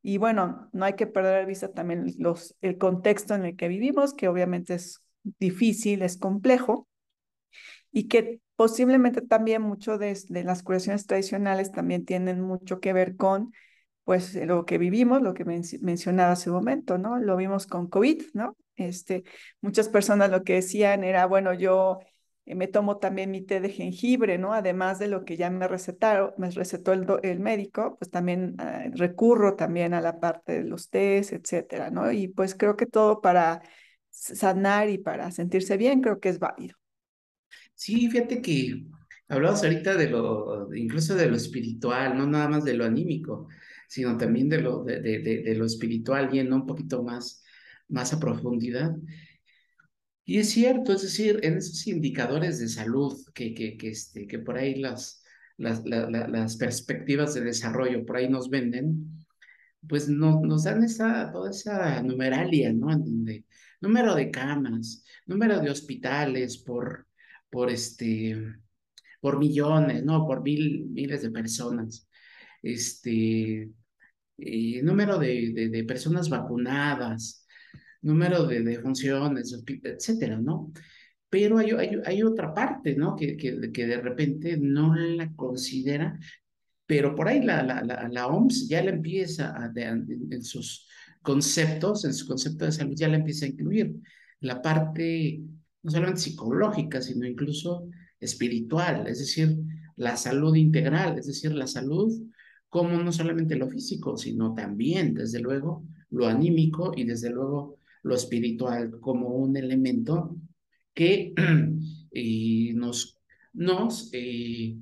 Y 0.01 0.17
bueno, 0.17 0.69
no 0.73 0.85
hay 0.85 0.93
que 0.93 1.07
perder 1.07 1.41
de 1.41 1.45
vista 1.45 1.71
también 1.71 2.05
los, 2.17 2.55
el 2.61 2.77
contexto 2.77 3.35
en 3.35 3.45
el 3.45 3.55
que 3.55 3.67
vivimos, 3.67 4.13
que 4.13 4.27
obviamente 4.27 4.73
es 4.73 5.03
difícil, 5.39 6.01
es 6.01 6.17
complejo, 6.17 6.87
y 7.91 8.07
que 8.07 8.39
posiblemente 8.55 9.21
también 9.21 9.61
mucho 9.61 9.97
de, 9.97 10.17
las 10.29 10.63
curaciones 10.63 11.05
tradicionales 11.05 11.71
también 11.71 12.05
tienen 12.05 12.41
mucho 12.41 12.79
que 12.79 12.93
ver 12.93 13.15
con 13.15 13.51
pues 14.03 14.33
lo 14.35 14.65
que 14.65 14.77
vivimos, 14.77 15.21
lo 15.21 15.33
que 15.33 15.45
men 15.45 15.61
mencionaba 15.81 16.31
hace 16.31 16.49
un 16.49 16.55
momento, 16.57 16.97
¿no? 16.97 17.19
Lo 17.19 17.37
vimos 17.37 17.67
con 17.67 17.87
COVID, 17.87 18.21
¿no? 18.33 18.57
Este, 18.75 19.23
muchas 19.61 19.89
personas 19.89 20.31
lo 20.31 20.43
que 20.43 20.53
decían 20.53 21.03
era, 21.03 21.27
bueno, 21.27 21.53
yo 21.53 21.99
me 22.45 22.67
tomo 22.67 22.97
también 22.97 23.31
mi 23.31 23.41
té 23.41 23.59
de 23.61 23.69
jengibre, 23.69 24.37
¿no? 24.37 24.53
Además 24.53 24.99
de 24.99 25.07
lo 25.07 25.25
que 25.25 25.37
ya 25.37 25.49
me 25.49 25.67
recetaron, 25.67 26.33
me 26.37 26.49
recetó 26.51 26.93
el, 26.93 27.05
el 27.23 27.39
médico, 27.39 27.97
pues 27.99 28.11
también 28.11 28.55
uh, 28.59 28.95
recurro 28.95 29.55
también 29.55 29.93
a 29.93 30.01
la 30.01 30.19
parte 30.19 30.53
de 30.53 30.63
los 30.63 30.89
tés, 30.89 31.31
etcétera, 31.33 31.91
¿no? 31.91 32.11
Y 32.11 32.27
pues 32.27 32.55
creo 32.55 32.75
que 32.77 32.85
todo 32.85 33.21
para 33.21 33.61
sanar 34.09 34.89
y 34.89 34.97
para 34.97 35.31
sentirse 35.31 35.77
bien, 35.77 36.01
creo 36.01 36.19
que 36.19 36.29
es 36.29 36.39
válido. 36.39 36.75
Sí, 37.73 38.09
fíjate 38.09 38.41
que 38.41 38.85
hablabas 39.27 39.63
ahorita 39.63 39.95
de 39.95 40.09
lo, 40.09 40.73
incluso 40.75 41.15
de 41.15 41.27
lo 41.27 41.35
espiritual, 41.35 42.17
no 42.17 42.27
nada 42.27 42.47
más 42.49 42.63
de 42.63 42.73
lo 42.73 42.85
anímico 42.85 43.47
sino 43.91 44.15
también 44.15 44.47
de 44.47 44.61
lo, 44.61 44.85
de, 44.85 45.01
de, 45.01 45.19
de 45.19 45.55
lo 45.55 45.65
espiritual, 45.65 46.31
yendo 46.31 46.55
un 46.55 46.65
poquito 46.65 47.03
más, 47.03 47.43
más 47.89 48.13
a 48.13 48.21
profundidad. 48.21 48.95
Y 50.25 50.39
es 50.39 50.49
cierto, 50.51 50.93
es 50.93 51.01
decir, 51.01 51.39
en 51.43 51.57
esos 51.57 51.87
indicadores 51.87 52.59
de 52.59 52.67
salud 52.67 53.17
que, 53.33 53.53
que, 53.53 53.77
que, 53.77 53.89
este, 53.89 54.27
que 54.27 54.39
por 54.39 54.57
ahí 54.57 54.75
las, 54.75 55.23
las, 55.57 55.83
la, 55.85 56.09
la, 56.09 56.27
las 56.27 56.57
perspectivas 56.57 57.33
de 57.33 57.41
desarrollo 57.41 58.05
por 58.05 58.17
ahí 58.17 58.29
nos 58.29 58.49
venden, 58.49 59.25
pues 59.87 60.07
no, 60.09 60.41
nos 60.41 60.63
dan 60.63 60.83
esa, 60.83 61.31
toda 61.31 61.49
esa 61.51 62.01
numeralia, 62.03 62.71
¿no? 62.73 62.91
En 62.91 63.03
donde 63.03 63.45
número 63.81 64.15
de 64.15 64.29
camas, 64.31 65.03
número 65.25 65.59
de 65.59 65.69
hospitales 65.69 66.57
por, 66.59 67.07
por, 67.49 67.69
este, 67.69 68.37
por 69.19 69.39
millones, 69.39 70.03
¿no? 70.03 70.25
Por 70.25 70.43
mil, 70.43 70.85
miles 70.89 71.23
de 71.23 71.31
personas. 71.31 72.07
Este, 72.61 73.71
eh, 74.37 74.81
número 74.83 75.17
de, 75.17 75.69
de, 75.71 75.83
personas 75.83 76.29
vacunadas, 76.29 77.40
número 78.01 78.45
de, 78.45 78.61
de 78.61 78.79
funciones, 78.79 79.55
etcétera, 79.83 80.37
¿no? 80.37 80.71
Pero 81.29 81.57
hay, 81.57 81.71
hay, 81.71 81.91
hay, 82.05 82.23
otra 82.23 82.53
parte, 82.53 82.95
¿no? 82.95 83.15
Que, 83.15 83.37
que, 83.37 83.71
que, 83.71 83.85
de 83.87 84.01
repente 84.01 84.57
no 84.57 84.95
la 84.95 85.33
considera, 85.33 86.19
pero 86.85 87.15
por 87.15 87.27
ahí 87.27 87.41
la, 87.41 87.63
la, 87.63 87.81
la, 87.83 88.09
la 88.09 88.27
OMS 88.27 88.67
ya 88.67 88.83
la 88.83 88.91
empieza 88.91 89.55
en, 89.75 90.43
sus 90.43 90.87
conceptos, 91.21 92.03
en 92.03 92.13
su 92.13 92.27
concepto 92.27 92.65
de 92.65 92.71
salud, 92.73 92.95
ya 92.95 93.07
la 93.07 93.17
empieza 93.17 93.45
a 93.45 93.49
incluir. 93.49 93.95
La 94.41 94.61
parte 94.61 95.41
no 95.83 95.91
solamente 95.91 96.21
psicológica, 96.21 97.01
sino 97.01 97.25
incluso 97.25 97.87
espiritual, 98.19 99.07
es 99.07 99.19
decir, 99.19 99.57
la 99.95 100.17
salud 100.17 100.55
integral, 100.55 101.17
es 101.17 101.27
decir, 101.27 101.53
la 101.53 101.67
salud 101.67 102.11
como 102.67 103.01
no 103.01 103.11
solamente 103.11 103.55
lo 103.55 103.69
físico, 103.69 104.17
sino 104.17 104.53
también, 104.53 105.13
desde 105.13 105.39
luego, 105.39 105.85
lo 106.09 106.27
anímico 106.27 106.93
y 106.95 107.05
desde 107.05 107.29
luego 107.29 107.77
lo 108.03 108.15
espiritual 108.15 108.99
como 108.99 109.29
un 109.29 109.57
elemento 109.57 110.35
que 110.93 111.33
eh, 112.11 112.73
nos, 112.73 113.19
nos, 113.53 114.09
eh, 114.13 114.77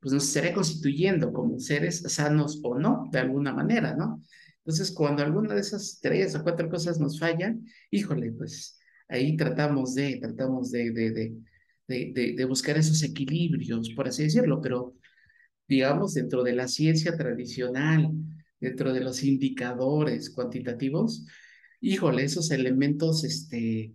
pues 0.00 0.12
nos 0.12 0.26
estará 0.26 0.52
constituyendo 0.52 1.32
como 1.32 1.58
seres 1.58 2.02
sanos 2.06 2.60
o 2.62 2.78
no, 2.78 3.08
de 3.12 3.20
alguna 3.20 3.52
manera, 3.52 3.94
¿no? 3.94 4.22
Entonces, 4.58 4.92
cuando 4.92 5.22
alguna 5.22 5.54
de 5.54 5.60
esas 5.60 5.98
tres 6.00 6.34
o 6.36 6.42
cuatro 6.42 6.68
cosas 6.68 7.00
nos 7.00 7.18
fallan, 7.18 7.64
híjole, 7.90 8.32
pues 8.32 8.78
ahí 9.08 9.36
tratamos 9.36 9.94
de, 9.94 10.18
tratamos 10.20 10.70
de, 10.70 10.92
de, 10.92 11.10
de, 11.10 12.12
de, 12.14 12.34
de 12.36 12.44
buscar 12.44 12.78
esos 12.78 13.02
equilibrios, 13.02 13.90
por 13.94 14.08
así 14.08 14.22
decirlo, 14.22 14.60
pero 14.60 14.94
digamos, 15.68 16.14
dentro 16.14 16.42
de 16.42 16.54
la 16.54 16.68
ciencia 16.68 17.16
tradicional, 17.16 18.10
dentro 18.60 18.92
de 18.92 19.00
los 19.00 19.24
indicadores 19.24 20.30
cuantitativos, 20.30 21.26
híjole, 21.82 22.24
esos 22.24 22.50
elementos, 22.50 23.24
este, 23.24 23.92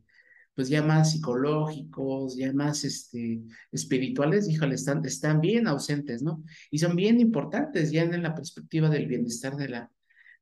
pues 0.53 0.69
ya 0.69 0.83
más 0.83 1.11
psicológicos, 1.11 2.37
ya 2.37 2.53
más 2.53 2.83
este, 2.83 3.41
espirituales, 3.71 4.47
híjole, 4.49 4.75
están, 4.75 5.05
están 5.05 5.41
bien 5.41 5.67
ausentes, 5.67 6.21
¿no? 6.21 6.43
Y 6.69 6.79
son 6.79 6.95
bien 6.95 7.19
importantes 7.19 7.91
ya 7.91 8.03
en 8.03 8.21
la 8.21 8.35
perspectiva 8.35 8.89
del 8.89 9.07
bienestar 9.07 9.55
de 9.55 9.69
la, 9.69 9.91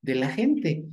de 0.01 0.15
la 0.15 0.29
gente. 0.29 0.86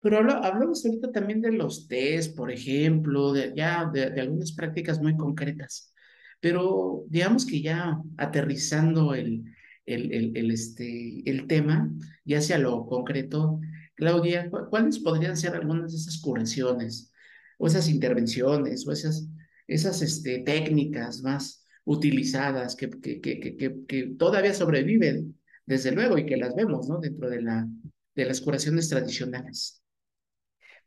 Pero 0.00 0.18
hablamos 0.18 0.84
ahorita 0.84 1.10
también 1.12 1.40
de 1.40 1.52
los 1.52 1.88
test, 1.88 2.36
por 2.36 2.50
ejemplo, 2.50 3.32
de, 3.32 3.52
ya 3.56 3.90
de, 3.92 4.10
de 4.10 4.20
algunas 4.20 4.52
prácticas 4.52 5.00
muy 5.00 5.16
concretas. 5.16 5.92
Pero 6.40 7.04
digamos 7.08 7.46
que 7.46 7.62
ya 7.62 7.98
aterrizando 8.18 9.14
el, 9.14 9.44
el, 9.86 10.36
el, 10.36 10.50
este, 10.50 11.22
el 11.24 11.46
tema, 11.46 11.90
ya 12.24 12.40
sea 12.40 12.58
lo 12.58 12.86
concreto, 12.86 13.60
Claudia, 13.94 14.50
¿cuáles 14.70 14.98
podrían 14.98 15.36
ser 15.36 15.54
algunas 15.54 15.92
de 15.92 15.98
esas 15.98 16.20
curaciones 16.20 17.12
o 17.58 17.66
esas 17.66 17.88
intervenciones 17.88 18.86
o 18.86 18.92
esas, 18.92 19.28
esas 19.66 20.02
este, 20.02 20.40
técnicas 20.40 21.22
más 21.22 21.64
utilizadas 21.84 22.76
que, 22.76 22.90
que, 22.90 23.20
que, 23.20 23.40
que, 23.40 23.84
que 23.86 24.14
todavía 24.18 24.54
sobreviven, 24.54 25.38
desde 25.66 25.92
luego, 25.92 26.18
y 26.18 26.26
que 26.26 26.36
las 26.36 26.54
vemos 26.54 26.88
¿no? 26.88 26.98
dentro 26.98 27.28
de, 27.28 27.42
la, 27.42 27.66
de 28.14 28.24
las 28.24 28.40
curaciones 28.40 28.88
tradicionales? 28.88 29.82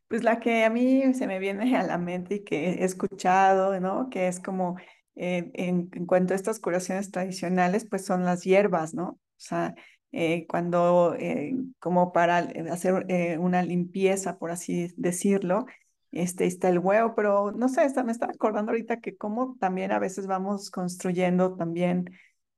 Pues 0.08 0.24
la 0.24 0.40
que 0.40 0.64
a 0.64 0.70
mí 0.70 1.14
se 1.14 1.28
me 1.28 1.40
viene 1.40 1.76
a 1.78 1.84
la 1.84 1.98
mente 1.98 2.36
y 2.36 2.44
que 2.44 2.70
he 2.70 2.84
escuchado, 2.84 3.78
¿no? 3.80 4.10
Que 4.10 4.28
es 4.28 4.40
como 4.40 4.78
eh, 5.16 5.52
en, 5.54 5.90
en, 5.94 6.06
cuanto 6.06 6.34
a 6.34 6.38
estas 6.38 6.60
curaciones 6.60 7.12
tradicionales, 7.12 7.86
pues 7.86 8.06
son 8.06 8.24
las 8.24 8.44
hierbas, 8.44 8.94
¿no? 8.94 9.10
O 9.10 9.20
sea, 9.36 9.76
eh, 10.12 10.48
cuando, 10.48 11.16
eh, 11.20 11.56
como 11.80 12.12
para 12.14 12.38
hacer 12.72 13.06
eh, 13.10 13.38
una 13.38 13.62
limpieza, 13.64 14.38
por 14.40 14.52
así 14.52 14.94
decirlo, 14.98 15.66
este, 16.12 16.46
está 16.46 16.70
el 16.70 16.80
huevo, 16.80 17.14
pero 17.16 17.52
no 17.52 17.70
sé, 17.70 17.84
está, 17.86 18.04
me 18.04 18.12
estaba 18.12 18.34
acordando 18.34 18.72
ahorita 18.72 19.00
que 19.02 19.18
como 19.18 19.58
también 19.60 19.92
a 19.92 20.00
veces 20.00 20.28
vamos 20.28 20.72
construyendo 20.72 21.56
también 21.56 22.10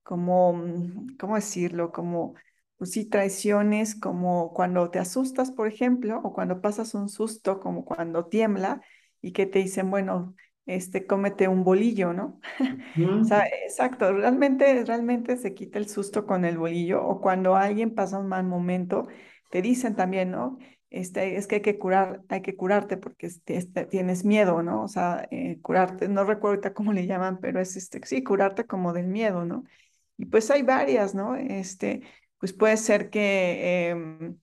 como, 0.03 0.53
mm, 0.53 1.17
¿cómo 1.19 1.35
decirlo? 1.35 1.91
Como, 1.91 2.35
pues 2.77 2.91
sí, 2.91 3.05
traiciones, 3.05 3.95
como 3.95 4.53
cuando 4.53 4.89
te 4.91 4.99
asustas, 4.99 5.51
por 5.51 5.67
ejemplo, 5.67 6.19
o 6.23 6.33
cuando 6.33 6.61
pasas 6.61 6.93
un 6.95 7.09
susto, 7.09 7.59
como 7.59 7.85
cuando 7.85 8.25
tiembla 8.27 8.81
y 9.21 9.33
que 9.33 9.45
te 9.45 9.59
dicen, 9.59 9.89
bueno, 9.91 10.35
este, 10.75 11.05
cómete 11.05 11.47
un 11.47 11.63
bolillo, 11.63 12.13
¿no? 12.13 12.39
o 13.21 13.23
sea, 13.23 13.45
exacto, 13.65 14.11
realmente, 14.13 14.83
realmente 14.85 15.37
se 15.37 15.53
quita 15.53 15.79
el 15.79 15.87
susto 15.87 16.25
con 16.25 16.45
el 16.45 16.57
bolillo 16.57 17.05
o 17.05 17.21
cuando 17.21 17.55
alguien 17.55 17.93
pasa 17.93 18.19
un 18.19 18.27
mal 18.27 18.45
momento, 18.45 19.07
te 19.51 19.61
dicen 19.61 19.95
también, 19.95 20.31
¿no? 20.31 20.57
este, 20.89 21.35
es 21.35 21.47
que 21.47 21.55
hay 21.55 21.61
que 21.61 21.77
curar, 21.77 22.23
hay 22.29 22.41
que 22.41 22.55
curarte 22.55 22.97
porque 22.97 23.27
este, 23.27 23.57
este, 23.57 23.85
tienes 23.85 24.25
miedo, 24.25 24.63
¿no? 24.63 24.83
O 24.83 24.87
sea, 24.87 25.27
eh, 25.31 25.59
curarte, 25.61 26.07
no 26.09 26.23
recuerdo 26.23 26.55
ahorita 26.55 26.73
cómo 26.73 26.93
le 26.93 27.05
llaman, 27.05 27.39
pero 27.39 27.59
es 27.59 27.75
este, 27.75 28.01
sí, 28.05 28.23
curarte 28.23 28.65
como 28.65 28.93
del 28.93 29.07
miedo, 29.07 29.45
¿no? 29.45 29.63
Y 30.17 30.25
pues 30.25 30.49
hay 30.51 30.63
varias, 30.63 31.13
¿no? 31.15 31.35
Este, 31.35 32.01
pues 32.39 32.53
puede 32.53 32.77
ser 32.77 33.09
que 33.09 33.89
em, 33.89 34.37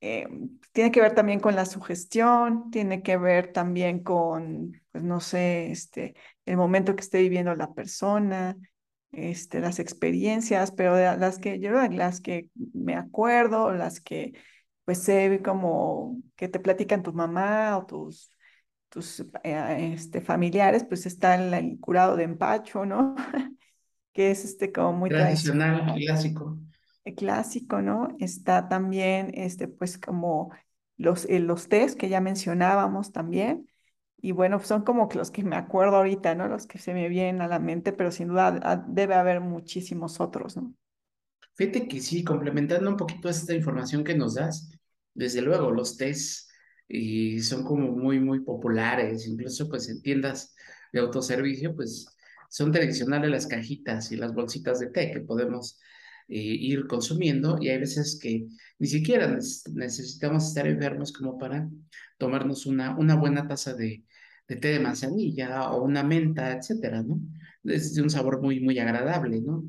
em, 0.00 0.58
tiene 0.72 0.90
que 0.90 1.00
ver 1.00 1.14
también 1.14 1.40
con 1.40 1.56
la 1.56 1.66
sugestión, 1.66 2.70
tiene 2.70 3.02
que 3.02 3.16
ver 3.16 3.52
también 3.52 4.02
con, 4.02 4.80
pues 4.92 5.04
no 5.04 5.20
sé, 5.20 5.70
este, 5.70 6.14
el 6.44 6.56
momento 6.56 6.94
que 6.96 7.02
esté 7.02 7.20
viviendo 7.20 7.54
la 7.54 7.72
persona, 7.72 8.56
este, 9.12 9.60
las 9.60 9.78
experiencias, 9.78 10.72
pero 10.72 10.94
de 10.94 11.16
las 11.16 11.38
que 11.38 11.58
yo, 11.60 11.72
las 11.88 12.20
que 12.20 12.50
me 12.74 12.94
acuerdo, 12.94 13.72
las 13.72 14.00
que 14.00 14.32
pues 14.84 15.02
sé 15.02 15.40
como 15.44 16.18
que 16.36 16.48
te 16.48 16.60
platican 16.60 17.02
tu 17.02 17.12
mamá 17.12 17.76
o 17.76 17.86
tus, 17.86 18.30
tus 18.88 19.20
eh, 19.42 19.92
este, 19.94 20.20
familiares, 20.20 20.84
pues 20.84 21.06
está 21.06 21.34
el, 21.34 21.52
el 21.54 21.80
curado 21.80 22.16
de 22.16 22.24
empacho, 22.24 22.86
¿no? 22.86 23.16
que 24.12 24.30
es 24.30 24.44
este 24.44 24.72
como 24.72 24.92
muy 24.92 25.10
Tradicional, 25.10 25.84
tradicional, 25.84 26.04
clásico. 26.06 26.58
Eh, 27.06 27.14
clásico, 27.14 27.80
¿no? 27.82 28.08
Está 28.18 28.68
también 28.68 29.30
este 29.34 29.68
pues 29.68 29.96
como 29.98 30.50
los, 30.96 31.24
eh, 31.26 31.40
los 31.40 31.68
tés 31.68 31.96
que 31.96 32.08
ya 32.08 32.20
mencionábamos 32.20 33.12
también. 33.12 33.68
Y 34.18 34.32
bueno, 34.32 34.58
son 34.60 34.82
como 34.82 35.08
los 35.14 35.30
que 35.30 35.44
me 35.44 35.56
acuerdo 35.56 35.96
ahorita, 35.96 36.34
¿no? 36.34 36.48
Los 36.48 36.66
que 36.66 36.78
se 36.78 36.94
me 36.94 37.08
vienen 37.08 37.42
a 37.42 37.48
la 37.48 37.60
mente, 37.60 37.92
pero 37.92 38.10
sin 38.10 38.28
duda 38.28 38.84
debe 38.88 39.14
haber 39.14 39.40
muchísimos 39.40 40.20
otros, 40.20 40.56
¿no? 40.56 40.74
Fíjate 41.54 41.86
que 41.86 42.00
sí, 42.00 42.24
complementando 42.24 42.90
un 42.90 42.96
poquito 42.96 43.28
esta 43.28 43.54
información 43.54 44.04
que 44.04 44.16
nos 44.16 44.34
das, 44.34 44.70
desde 45.14 45.42
luego 45.42 45.70
los 45.70 45.96
tés 45.96 46.50
y 46.88 47.40
son 47.40 47.64
como 47.64 47.92
muy, 47.92 48.20
muy 48.20 48.40
populares, 48.40 49.26
incluso 49.26 49.68
pues 49.68 49.88
en 49.88 50.02
tiendas 50.02 50.54
de 50.92 51.00
autoservicio, 51.00 51.74
pues 51.74 52.06
son 52.48 52.72
tradicionales 52.72 53.30
las 53.30 53.46
cajitas 53.46 54.12
y 54.12 54.16
las 54.16 54.34
bolsitas 54.34 54.80
de 54.80 54.88
té 54.88 55.10
que 55.12 55.20
podemos 55.20 55.78
eh, 55.78 55.86
ir 56.28 56.86
consumiendo 56.86 57.58
y 57.60 57.68
hay 57.68 57.78
veces 57.78 58.18
que 58.20 58.46
ni 58.78 58.86
siquiera 58.88 59.28
neces- 59.28 59.72
necesitamos 59.74 60.46
estar 60.48 60.66
enfermos 60.66 61.12
como 61.12 61.38
para 61.38 61.68
tomarnos 62.18 62.66
una, 62.66 62.96
una 62.98 63.14
buena 63.16 63.46
taza 63.46 63.74
de, 63.74 64.04
de 64.48 64.56
té 64.56 64.68
de 64.68 64.80
manzanilla 64.80 65.70
o 65.72 65.82
una 65.84 66.02
menta, 66.02 66.52
etcétera, 66.56 67.02
¿no? 67.02 67.20
Es 67.64 67.94
de 67.94 68.02
un 68.02 68.10
sabor 68.10 68.40
muy, 68.42 68.60
muy 68.60 68.78
agradable, 68.78 69.40
¿no? 69.40 69.64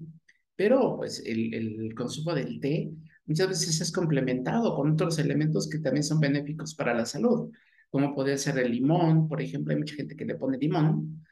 Pero 0.55 0.97
pues 0.97 1.21
el, 1.25 1.53
el 1.53 1.93
consumo 1.95 2.33
del 2.33 2.59
té 2.59 2.91
muchas 3.25 3.49
veces 3.49 3.81
es 3.81 3.91
complementado 3.91 4.75
con 4.75 4.91
otros 4.91 5.19
elementos 5.19 5.69
que 5.69 5.79
también 5.79 6.03
son 6.03 6.19
benéficos 6.19 6.73
para 6.75 6.93
la 6.93 7.05
salud, 7.05 7.51
como 7.89 8.13
puede 8.15 8.37
ser 8.37 8.57
el 8.59 8.71
limón, 8.71 9.27
por 9.27 9.41
ejemplo, 9.41 9.73
hay 9.73 9.79
mucha 9.79 9.95
gente 9.95 10.15
que 10.15 10.25
le 10.25 10.35
pone 10.35 10.57
limón, 10.57 11.25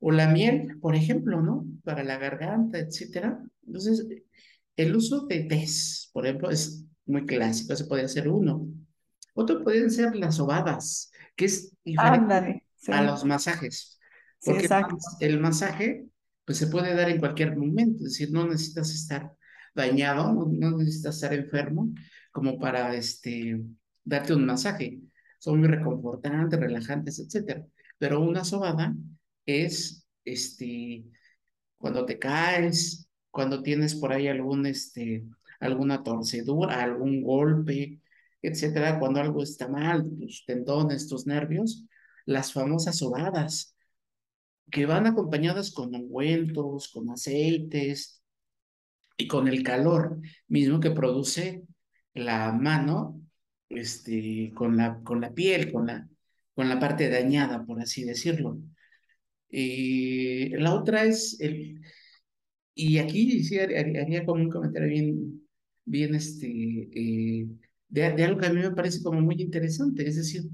o 0.00 0.10
la 0.10 0.28
miel, 0.28 0.78
por 0.80 0.94
ejemplo, 0.94 1.40
¿no? 1.40 1.66
Para 1.84 2.04
la 2.04 2.18
garganta, 2.18 2.78
etcétera. 2.78 3.42
Entonces, 3.66 4.06
el 4.76 4.94
uso 4.96 5.26
de 5.26 5.40
tés, 5.44 6.10
por 6.12 6.26
ejemplo, 6.26 6.50
es 6.50 6.84
muy 7.06 7.26
clásico, 7.26 7.72
ese 7.72 7.84
podría 7.86 8.08
ser 8.08 8.28
uno. 8.28 8.68
Otro 9.34 9.62
pueden 9.62 9.90
ser 9.90 10.14
las 10.16 10.36
sobadas, 10.36 11.10
que 11.36 11.46
es 11.46 11.72
diferente 11.84 12.34
Ándale, 12.34 12.64
a 12.88 13.00
sí, 13.00 13.06
los 13.06 13.24
masajes, 13.24 13.98
sí, 14.38 14.50
porque 14.50 14.60
el 14.60 14.64
exacto. 14.64 14.96
el 15.20 15.40
masaje 15.40 16.06
pues 16.44 16.58
se 16.58 16.68
puede 16.68 16.94
dar 16.94 17.10
en 17.10 17.18
cualquier 17.18 17.56
momento, 17.56 17.98
es 17.98 18.12
decir, 18.12 18.30
no 18.32 18.46
necesitas 18.46 18.90
estar 18.90 19.32
dañado, 19.74 20.32
no, 20.32 20.46
no 20.50 20.78
necesitas 20.78 21.16
estar 21.16 21.34
enfermo 21.34 21.92
como 22.32 22.58
para 22.58 22.94
este, 22.94 23.60
darte 24.04 24.34
un 24.34 24.46
masaje. 24.46 25.00
Son 25.38 25.58
muy 25.58 25.68
reconfortantes, 25.68 26.58
relajantes, 26.58 27.18
etcétera. 27.18 27.66
Pero 27.98 28.20
una 28.20 28.44
sobada 28.44 28.94
es 29.48 30.06
este, 30.24 31.04
cuando 31.78 32.04
te 32.04 32.18
caes, 32.18 33.08
cuando 33.30 33.62
tienes 33.62 33.94
por 33.94 34.12
ahí 34.12 34.28
algún, 34.28 34.66
este, 34.66 35.24
alguna 35.60 36.02
torcedura, 36.02 36.82
algún 36.82 37.22
golpe, 37.22 38.00
etcétera, 38.42 38.98
cuando 38.98 39.20
algo 39.20 39.42
está 39.42 39.68
mal, 39.68 40.04
tus 40.18 40.44
tendones, 40.46 41.08
tus 41.08 41.26
nervios, 41.26 41.84
las 42.26 42.52
famosas 42.52 42.98
sobadas, 42.98 43.74
que 44.70 44.86
van 44.86 45.06
acompañadas 45.06 45.72
con 45.72 45.94
ungüentos, 45.94 46.90
con 46.92 47.10
aceites 47.10 48.22
y 49.16 49.26
con 49.28 49.48
el 49.48 49.62
calor 49.62 50.20
mismo 50.46 50.80
que 50.80 50.90
produce 50.90 51.64
la 52.14 52.52
mano, 52.52 53.20
este, 53.70 54.52
con 54.54 54.76
la, 54.76 55.00
con 55.02 55.20
la 55.20 55.32
piel, 55.32 55.72
con 55.72 55.86
la, 55.86 56.08
con 56.54 56.68
la 56.68 56.78
parte 56.78 57.08
dañada, 57.08 57.64
por 57.64 57.80
así 57.80 58.04
decirlo. 58.04 58.58
Y 59.50 60.50
la 60.50 60.74
otra 60.74 61.04
es 61.04 61.38
el, 61.40 61.80
y 62.74 62.98
aquí 62.98 63.42
sí 63.44 63.58
haría, 63.58 64.24
como 64.24 64.42
un 64.42 64.50
comentario 64.50 64.88
bien, 64.88 65.48
bien 65.84 66.14
este, 66.14 66.48
eh, 66.94 67.48
de, 67.88 68.04
algo 68.24 68.40
que 68.40 68.46
a 68.46 68.52
mí 68.52 68.60
me 68.60 68.70
parece 68.72 69.02
como 69.02 69.20
muy 69.20 69.36
interesante, 69.40 70.06
es 70.06 70.16
decir, 70.16 70.44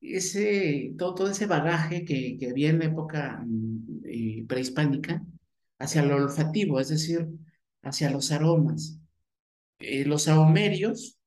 ese, 0.00 0.94
todo, 0.98 1.14
todo 1.14 1.30
ese 1.30 1.46
bagaje 1.46 2.04
que, 2.04 2.36
que 2.38 2.50
había 2.50 2.70
en 2.70 2.78
la 2.80 2.86
época 2.86 3.42
mm, 3.46 4.00
eh, 4.04 4.44
prehispánica 4.48 5.22
hacia 5.78 6.02
lo 6.04 6.16
olfativo, 6.16 6.80
es 6.80 6.88
decir, 6.88 7.28
hacia 7.82 8.10
los 8.10 8.32
aromas. 8.32 8.98
Eh, 9.78 10.04
los 10.04 10.24
sahumerios 10.24 11.18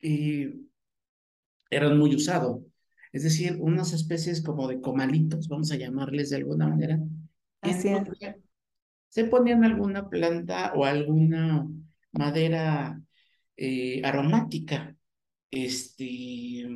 eh, 0.00 0.54
eran 1.70 1.98
muy 1.98 2.14
usados, 2.14 2.62
es 3.16 3.22
decir, 3.22 3.56
unas 3.58 3.94
especies 3.94 4.42
como 4.42 4.68
de 4.68 4.82
comalitos, 4.82 5.48
vamos 5.48 5.72
a 5.72 5.76
llamarles 5.76 6.28
de 6.28 6.36
alguna 6.36 6.68
manera, 6.68 7.00
Así 7.62 7.88
es. 7.88 8.02
se 9.08 9.24
ponían 9.24 9.64
alguna 9.64 10.10
planta 10.10 10.74
o 10.74 10.84
alguna 10.84 11.66
madera 12.12 13.00
eh, 13.56 14.02
aromática, 14.04 14.94
este, 15.50 16.68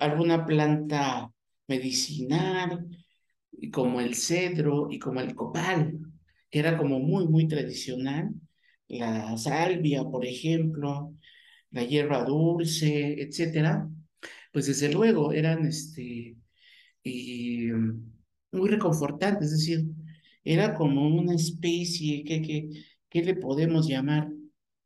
alguna 0.00 0.46
planta 0.46 1.30
medicinal, 1.68 2.86
como 3.70 4.00
el 4.00 4.14
cedro 4.14 4.88
y 4.90 4.98
como 4.98 5.20
el 5.20 5.34
copal, 5.34 5.98
que 6.48 6.58
era 6.58 6.78
como 6.78 7.00
muy, 7.00 7.28
muy 7.28 7.46
tradicional, 7.48 8.32
la 8.88 9.36
salvia, 9.36 10.04
por 10.04 10.24
ejemplo, 10.24 11.12
la 11.70 11.84
hierba 11.84 12.24
dulce, 12.24 13.20
etcétera, 13.20 13.90
pues 14.56 14.68
desde 14.68 14.90
luego 14.90 15.34
eran 15.34 15.66
este, 15.66 16.34
mm, 17.04 17.90
muy 18.52 18.70
reconfortante, 18.70 19.44
es 19.44 19.50
decir, 19.50 19.84
era 20.42 20.72
como 20.72 21.08
una 21.08 21.34
especie 21.34 22.24
que, 22.24 22.40
que, 22.40 22.70
¿qué 23.10 23.22
le 23.22 23.34
podemos 23.34 23.86
llamar? 23.86 24.30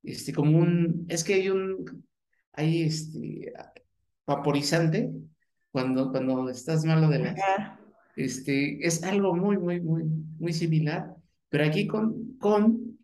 Este, 0.02 0.32
como 0.32 0.58
un, 0.58 1.06
es 1.08 1.22
que 1.22 1.34
hay 1.34 1.50
un, 1.50 2.04
hay 2.52 2.82
este, 2.82 3.52
vaporizante 4.26 5.12
cuando, 5.70 6.10
cuando 6.10 6.48
estás 6.48 6.84
malo 6.84 7.08
de 7.08 7.28
Ajá, 7.28 7.80
este, 8.16 8.84
es 8.84 9.04
algo 9.04 9.36
muy, 9.36 9.56
muy, 9.56 9.80
muy, 9.80 10.02
muy 10.40 10.52
similar, 10.52 11.14
pero 11.48 11.64
aquí 11.64 11.86
con, 11.86 12.36
con 12.38 12.98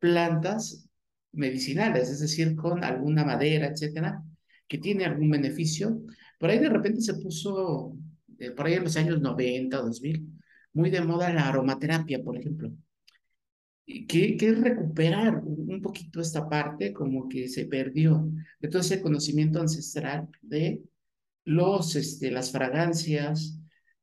plantas 0.00 0.88
medicinales, 1.30 2.10
es 2.10 2.18
decir, 2.18 2.56
con 2.56 2.82
alguna 2.82 3.24
madera, 3.24 3.68
etcétera, 3.68 4.24
que 4.70 4.78
tiene 4.78 5.04
algún 5.04 5.30
beneficio. 5.30 6.00
Por 6.38 6.50
ahí 6.50 6.60
de 6.60 6.68
repente 6.70 7.00
se 7.02 7.14
puso, 7.14 7.96
eh, 8.38 8.52
por 8.52 8.66
ahí 8.66 8.74
en 8.74 8.84
los 8.84 8.96
años 8.96 9.20
90, 9.20 9.76
2000, 9.78 10.28
muy 10.74 10.90
de 10.90 11.00
moda 11.02 11.32
la 11.32 11.48
aromaterapia, 11.48 12.22
por 12.22 12.38
ejemplo, 12.38 12.72
que, 14.08 14.36
que 14.36 14.52
recuperar 14.52 15.42
un 15.44 15.60
un 15.70 15.82
poquito 15.82 16.20
esta 16.20 16.48
parte 16.48 16.92
como 16.92 17.28
que 17.28 17.48
se 17.48 17.66
perdió 17.66 18.30
de 18.60 18.68
todo 18.68 18.80
ese 18.82 19.00
conocimiento 19.00 19.60
ancestral 19.60 20.28
de 20.42 20.82
los, 21.44 21.96
este, 21.96 22.30
las 22.30 22.52
fragancias, 22.52 23.58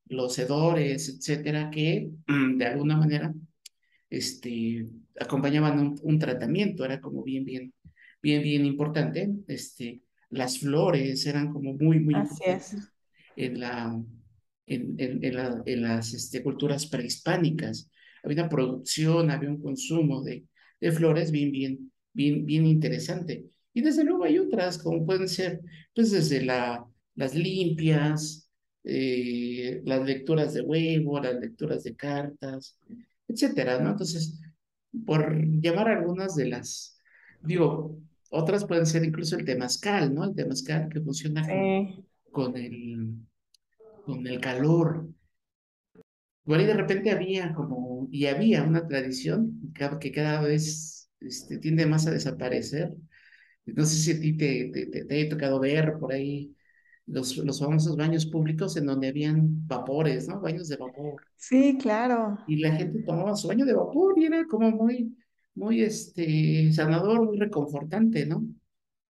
los 0.08 0.38
hedores, 0.40 1.10
etcétera, 1.10 1.70
que 1.70 2.10
mm, 2.28 2.58
de 2.58 2.66
alguna 2.66 2.98
manera 2.98 3.34
este, 4.10 4.88
acompañaban 5.20 5.80
un, 5.80 6.00
un 6.02 6.20
tratamiento, 6.20 6.86
era 6.86 7.00
como 7.02 7.24
bien, 7.24 7.46
bien, 7.46 7.74
bien, 8.22 8.42
bien 8.44 8.66
importante. 8.66 9.30
Este, 9.48 10.02
las 10.30 10.60
flores 10.60 11.26
eran 11.26 11.52
como 11.54 11.74
muy, 11.74 12.00
muy 12.00 12.18
así 12.22 12.44
es. 12.46 12.76
importantes 12.76 12.92
en 13.36 13.60
la, 13.60 14.02
en, 14.68 14.96
en, 15.00 15.24
en 15.24 15.36
la- 15.36 15.64
en 15.66 15.82
las 15.84 16.14
este, 16.14 16.44
culturas 16.44 16.88
prehispánicas. 16.88 17.90
Había 18.24 18.44
una 18.44 18.50
producción, 18.50 19.32
había 19.32 19.50
un 19.50 19.62
consumo 19.62 20.24
de, 20.24 20.46
de 20.82 20.92
flores 20.92 21.32
bien, 21.32 21.52
bien, 21.52 21.92
bien, 22.14 22.46
bien 22.46 22.66
interesante. 22.66 23.46
Y 23.74 23.82
desde 23.82 24.04
luego 24.04 24.24
hay 24.26 24.40
otras, 24.40 24.78
como 24.80 25.06
pueden 25.06 25.28
ser, 25.30 25.62
pues 25.96 26.12
desde 26.12 26.44
la, 26.44 26.86
las 27.16 27.36
limpias, 27.36 28.50
eh, 28.84 29.82
las 29.86 30.06
lecturas 30.06 30.54
de 30.54 30.62
huevo, 30.62 31.20
las 31.22 31.36
lecturas 31.40 31.84
de 31.84 31.96
cartas, 31.96 32.78
etcétera, 33.28 33.80
¿no? 33.80 33.92
Entonces, 33.92 34.40
por 35.06 35.36
llamar 35.62 35.90
algunas 35.90 36.36
de 36.36 36.48
las, 36.48 37.00
digo, 37.42 38.00
Otras 38.32 38.66
pueden 38.66 38.86
ser 38.86 39.04
incluso 39.06 39.36
el 39.38 39.46
temazcal, 39.46 40.14
¿no? 40.14 40.26
El 40.26 40.36
temazcal 40.36 40.90
que 40.90 41.02
funciona 41.02 41.48
con, 42.32 42.58
el, 42.58 43.16
con 44.06 44.28
el 44.28 44.42
calor. 44.42 45.08
Por 46.44 46.58
ahí 46.60 46.66
de 46.66 46.74
repente 46.74 47.12
había 47.12 47.54
como, 47.54 48.08
y 48.12 48.26
había 48.28 48.64
una 48.64 48.88
tradición 48.88 49.74
que 50.00 50.12
cada 50.12 50.42
vez 50.42 51.10
este, 51.20 51.58
tiende 51.58 51.86
más 51.86 52.08
a 52.08 52.12
desaparecer. 52.12 52.94
No 53.66 53.86
sé 53.86 53.96
si 53.98 54.12
a 54.14 54.20
ti 54.22 54.38
te, 54.38 54.72
te, 54.74 54.88
te, 54.88 55.06
te 55.06 55.24
ha 55.28 55.30
tocado 55.30 55.60
ver 55.60 55.98
por 56.00 56.14
ahí 56.14 56.56
los, 57.08 57.38
los 57.38 57.60
famosos 57.60 57.98
baños 57.98 58.26
públicos 58.28 58.78
en 58.78 58.86
donde 58.88 59.10
habían 59.10 59.68
vapores, 59.68 60.28
¿no? 60.28 60.42
Baños 60.42 60.70
de 60.70 60.78
vapor. 60.78 61.24
sí, 61.36 61.78
claro. 61.82 62.38
Y 62.46 62.58
la 62.58 62.72
gente 62.76 63.04
tomaba 63.04 63.36
su 63.36 63.48
baño 63.48 63.66
de 63.66 63.74
vapor 63.74 64.18
y 64.18 64.26
era 64.26 64.46
como 64.48 64.72
muy, 64.72 65.16
muy, 65.58 65.82
este, 65.82 66.72
sanador, 66.72 67.26
muy 67.26 67.38
reconfortante, 67.38 68.26
¿no? 68.26 68.44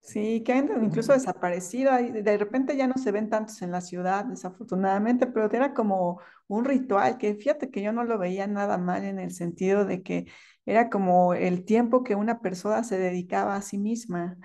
Sí, 0.02 0.42
que 0.46 0.54
han 0.54 0.70
incluso 0.84 1.12
desaparecido. 1.12 1.92
De 1.92 2.38
repente 2.38 2.78
ya 2.78 2.88
no 2.88 2.96
se 2.98 3.12
ven 3.12 3.30
tantos 3.30 3.62
en 3.62 3.72
la 3.72 3.82
ciudad, 3.82 4.24
desafortunadamente, 4.24 5.28
pero 5.28 5.52
era 5.52 5.74
como 5.74 6.22
un 6.48 6.64
ritual 6.64 7.18
que 7.18 7.36
fíjate 7.36 7.70
que 7.70 7.82
yo 7.82 7.92
no 7.92 8.06
lo 8.06 8.18
veía 8.18 8.48
nada 8.48 8.78
mal 8.78 9.04
en 9.04 9.20
el 9.20 9.32
sentido 9.32 9.84
de 9.84 10.02
que 10.04 10.26
era 10.66 10.90
como 10.90 11.34
el 11.34 11.66
tiempo 11.66 12.04
que 12.06 12.16
una 12.16 12.40
persona 12.40 12.86
se 12.86 12.98
dedicaba 12.98 13.56
a 13.58 13.62
sí 13.62 13.78
misma. 13.78 14.38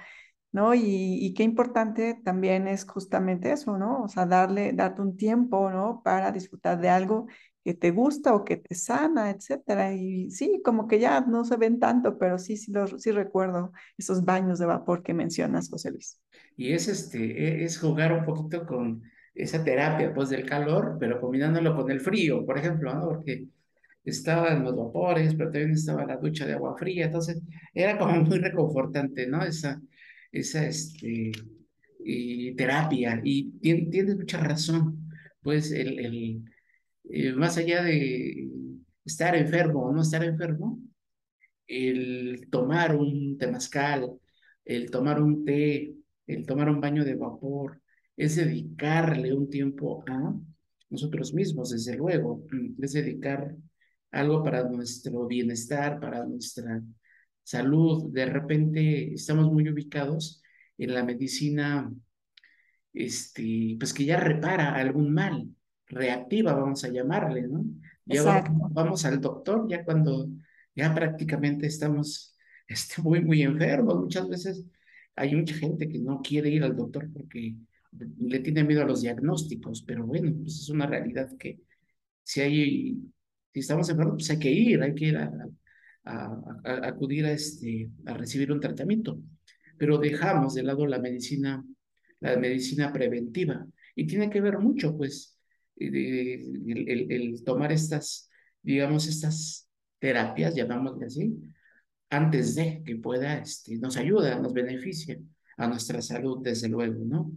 ¿no? 0.50 0.74
Y, 0.74 0.80
y 0.84 1.34
qué 1.34 1.44
importante 1.44 2.20
también 2.24 2.68
es 2.68 2.84
justamente 2.84 3.52
eso, 3.52 3.78
¿no? 3.78 4.02
O 4.02 4.08
sea, 4.08 4.26
darle, 4.26 4.72
darte 4.74 5.00
un 5.00 5.16
tiempo, 5.16 5.70
¿no? 5.70 6.02
Para 6.04 6.30
disfrutar 6.32 6.78
de 6.80 6.90
algo 6.90 7.26
que 7.64 7.74
te 7.74 7.90
gusta 7.90 8.34
o 8.34 8.44
que 8.44 8.56
te 8.58 8.74
sana, 8.74 9.30
etcétera. 9.30 9.94
Y 9.94 10.30
sí, 10.30 10.60
como 10.64 10.86
que 10.88 10.98
ya 11.00 11.20
no 11.22 11.44
se 11.44 11.56
ven 11.56 11.78
tanto, 11.80 12.18
pero 12.18 12.38
sí, 12.38 12.56
sí, 12.56 12.72
los, 12.72 13.00
sí 13.02 13.10
recuerdo 13.12 13.72
esos 13.98 14.24
baños 14.24 14.58
de 14.58 14.66
vapor 14.66 15.02
que 15.02 15.14
mencionas, 15.14 15.68
José 15.70 15.90
Luis. 15.92 16.20
Y 16.56 16.72
es, 16.72 16.88
este, 16.88 17.18
e- 17.62 17.64
es 17.64 17.78
jugar 17.78 18.12
un 18.12 18.24
poquito 18.24 18.66
con 18.66 19.02
esa 19.34 19.64
terapia, 19.64 20.12
pues, 20.14 20.28
del 20.30 20.46
calor, 20.48 20.96
pero 21.00 21.20
combinándolo 21.20 21.74
con 21.76 21.90
el 21.90 22.00
frío, 22.00 22.44
por 22.44 22.58
ejemplo, 22.58 22.92
¿no? 22.94 23.06
Porque 23.08 23.46
estaban 24.04 24.64
los 24.64 24.76
vapores, 24.76 25.34
pero 25.34 25.50
también 25.50 25.72
estaba 25.72 26.04
la 26.06 26.16
ducha 26.16 26.46
de 26.46 26.54
agua 26.54 26.76
fría, 26.78 27.06
entonces 27.06 27.42
era 27.74 27.98
como 27.98 28.16
muy 28.22 28.38
reconfortante, 28.38 29.26
¿no? 29.26 29.42
Esa, 29.44 29.80
esa, 30.32 30.66
este, 30.66 31.32
y 32.04 32.54
terapia, 32.56 33.20
y 33.24 33.52
tien- 33.60 33.90
tienes 33.90 34.16
mucha 34.16 34.38
razón, 34.38 35.08
pues, 35.42 35.72
el, 35.72 35.98
el, 36.00 36.44
eh, 37.12 37.32
más 37.34 37.58
allá 37.58 37.82
de 37.82 38.48
estar 39.04 39.36
enfermo 39.36 39.84
o 39.84 39.92
no 39.92 40.02
estar 40.02 40.24
enfermo, 40.24 40.80
el 41.66 42.48
tomar 42.50 42.96
un 42.96 43.36
temazcal, 43.38 44.18
el 44.64 44.90
tomar 44.90 45.20
un 45.22 45.44
té, 45.44 45.94
el 46.26 46.46
tomar 46.46 46.70
un 46.70 46.80
baño 46.80 47.04
de 47.04 47.14
vapor, 47.14 47.82
es 48.16 48.36
dedicarle 48.36 49.34
un 49.34 49.50
tiempo 49.50 50.04
a 50.08 50.34
nosotros 50.90 51.34
mismos, 51.34 51.70
desde 51.70 51.96
luego, 51.96 52.44
mm, 52.50 52.82
es 52.82 52.92
dedicar 52.94 53.56
algo 54.10 54.42
para 54.42 54.68
nuestro 54.68 55.26
bienestar, 55.26 56.00
para 56.00 56.24
nuestra 56.24 56.82
salud. 57.42 58.10
De 58.12 58.26
repente 58.26 59.14
estamos 59.14 59.52
muy 59.52 59.68
ubicados 59.68 60.42
en 60.78 60.94
la 60.94 61.04
medicina 61.04 61.92
este, 62.94 63.76
pues 63.78 63.92
que 63.94 64.04
ya 64.04 64.18
repara 64.18 64.74
algún 64.74 65.12
mal, 65.12 65.48
reactiva, 65.92 66.54
vamos 66.54 66.84
a 66.84 66.88
llamarle, 66.90 67.42
¿no? 67.48 67.64
Ya 68.06 68.22
vamos, 68.22 68.72
vamos 68.72 69.04
al 69.04 69.20
doctor 69.20 69.66
ya 69.68 69.84
cuando 69.84 70.28
ya 70.74 70.94
prácticamente 70.94 71.66
estamos 71.66 72.36
este, 72.68 73.02
muy, 73.02 73.22
muy 73.22 73.42
enfermos. 73.42 73.96
Muchas 73.96 74.28
veces 74.28 74.64
hay 75.16 75.34
mucha 75.36 75.54
gente 75.56 75.88
que 75.88 75.98
no 76.00 76.20
quiere 76.22 76.50
ir 76.50 76.64
al 76.64 76.76
doctor 76.76 77.10
porque 77.12 77.56
le 78.18 78.38
tiene 78.40 78.64
miedo 78.64 78.82
a 78.82 78.86
los 78.86 79.02
diagnósticos, 79.02 79.82
pero 79.82 80.06
bueno, 80.06 80.32
pues 80.42 80.60
es 80.60 80.68
una 80.70 80.86
realidad 80.86 81.30
que 81.38 81.60
si 82.24 82.40
hay, 82.40 82.98
si 83.52 83.60
estamos 83.60 83.88
enfermos, 83.90 84.16
pues 84.16 84.30
hay 84.30 84.38
que 84.38 84.50
ir, 84.50 84.82
hay 84.82 84.94
que 84.94 85.06
ir 85.06 85.16
a, 85.18 85.32
a, 86.04 86.26
a- 86.64 86.72
a 86.84 86.88
acudir 86.88 87.26
a, 87.26 87.32
este, 87.32 87.90
a 88.06 88.14
recibir 88.14 88.52
un 88.52 88.60
tratamiento. 88.60 89.18
Pero 89.78 89.98
dejamos 89.98 90.54
de 90.54 90.62
lado 90.62 90.86
la 90.86 90.98
medicina, 90.98 91.64
la 92.20 92.36
medicina 92.36 92.92
preventiva. 92.92 93.66
Y 93.94 94.06
tiene 94.06 94.30
que 94.30 94.40
ver 94.40 94.58
mucho, 94.58 94.96
pues, 94.96 95.31
el, 95.88 97.42
tomar 97.44 97.72
estas, 97.72 98.30
digamos, 98.62 99.06
estas 99.06 99.68
terapias, 99.98 100.54
llamámosle 100.54 101.06
así, 101.06 101.36
antes 102.10 102.54
de 102.54 102.82
que 102.84 102.96
pueda, 102.96 103.38
este, 103.38 103.78
nos 103.78 103.96
ayuda, 103.96 104.38
nos 104.38 104.52
beneficia 104.52 105.18
a 105.56 105.66
nuestra 105.68 106.02
salud, 106.02 106.40
desde 106.42 106.68
luego, 106.68 107.04
¿no? 107.04 107.32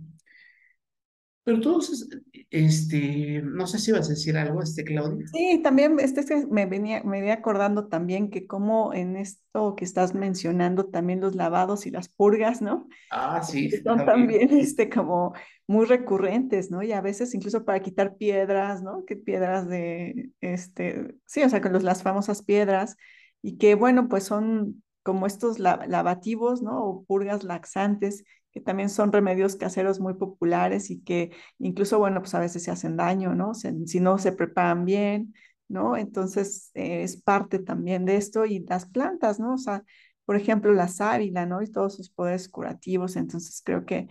Pero 1.45 1.61
todos, 1.61 2.09
este, 2.49 3.41
no 3.43 3.67
sé 3.67 3.79
si 3.79 3.91
vas 3.93 4.07
a 4.07 4.11
decir 4.11 4.37
algo, 4.37 4.61
este, 4.61 4.83
Claudia. 4.83 5.27
Sí, 5.31 5.61
también 5.63 5.99
este, 5.99 6.21
es 6.21 6.27
que 6.27 6.45
me 6.47 6.65
venía, 6.65 7.03
me 7.03 7.19
venía 7.19 7.33
acordando 7.35 7.87
también 7.87 8.29
que 8.29 8.47
como 8.47 8.93
en 8.93 9.17
esto 9.17 9.75
que 9.75 9.83
estás 9.83 10.13
mencionando, 10.15 10.85
también 10.87 11.19
los 11.19 11.35
lavados 11.35 11.85
y 11.85 11.91
las 11.91 12.07
purgas, 12.09 12.61
¿no? 12.61 12.87
Ah, 13.09 13.41
sí, 13.41 13.69
que 13.69 13.77
son 13.83 13.97
también. 13.97 14.05
también 14.05 14.51
este, 14.53 14.89
como 14.89 15.33
muy 15.67 15.85
recurrentes, 15.85 16.71
¿no? 16.71 16.83
Y 16.83 16.93
a 16.93 17.01
veces 17.01 17.33
incluso 17.35 17.65
para 17.65 17.81
quitar 17.81 18.17
piedras, 18.17 18.81
¿no? 18.83 19.05
Que 19.05 19.15
piedras 19.17 19.67
de, 19.67 20.31
este, 20.41 21.15
sí, 21.25 21.43
o 21.43 21.49
sea, 21.49 21.61
con 21.61 21.73
los, 21.73 21.83
las 21.83 22.03
famosas 22.03 22.43
piedras, 22.43 22.95
y 23.41 23.57
que 23.57 23.75
bueno, 23.75 24.07
pues 24.09 24.23
son 24.25 24.83
como 25.03 25.27
estos 25.27 25.59
la- 25.59 25.85
lavativos, 25.87 26.61
¿no? 26.61 26.83
O 26.85 27.05
purgas 27.05 27.43
laxantes, 27.43 28.23
que 28.55 28.61
también 28.61 28.89
son 28.89 29.13
remedios 29.13 29.57
caseros 29.57 30.01
muy 30.01 30.15
populares 30.15 30.91
y 30.91 31.01
que 31.03 31.31
incluso, 31.59 31.99
bueno, 31.99 32.21
pues 32.21 32.35
a 32.35 32.41
veces 32.41 32.63
se 32.63 32.71
hacen 32.71 32.97
daño, 32.97 33.35
¿no? 33.35 33.55
Se- 33.55 33.87
si 33.87 34.01
no 34.01 34.17
se 34.19 34.33
preparan 34.33 34.85
bien, 34.85 35.35
¿no? 35.69 35.97
Entonces, 35.97 36.71
eh, 36.75 37.03
es 37.03 37.17
parte 37.21 37.59
también 37.59 38.05
de 38.05 38.17
esto 38.17 38.45
y 38.47 38.61
las 38.61 38.87
plantas, 38.87 39.39
¿no? 39.41 39.55
O 39.55 39.59
sea, 39.59 39.83
por 40.25 40.37
ejemplo, 40.37 40.73
la 40.73 40.87
sábila, 40.89 41.45
¿no? 41.47 41.61
Y 41.63 41.71
todos 41.71 41.95
sus 41.97 42.09
poderes 42.11 42.49
curativos. 42.49 43.17
Entonces 43.17 43.61
creo 43.65 43.85
que 43.85 44.09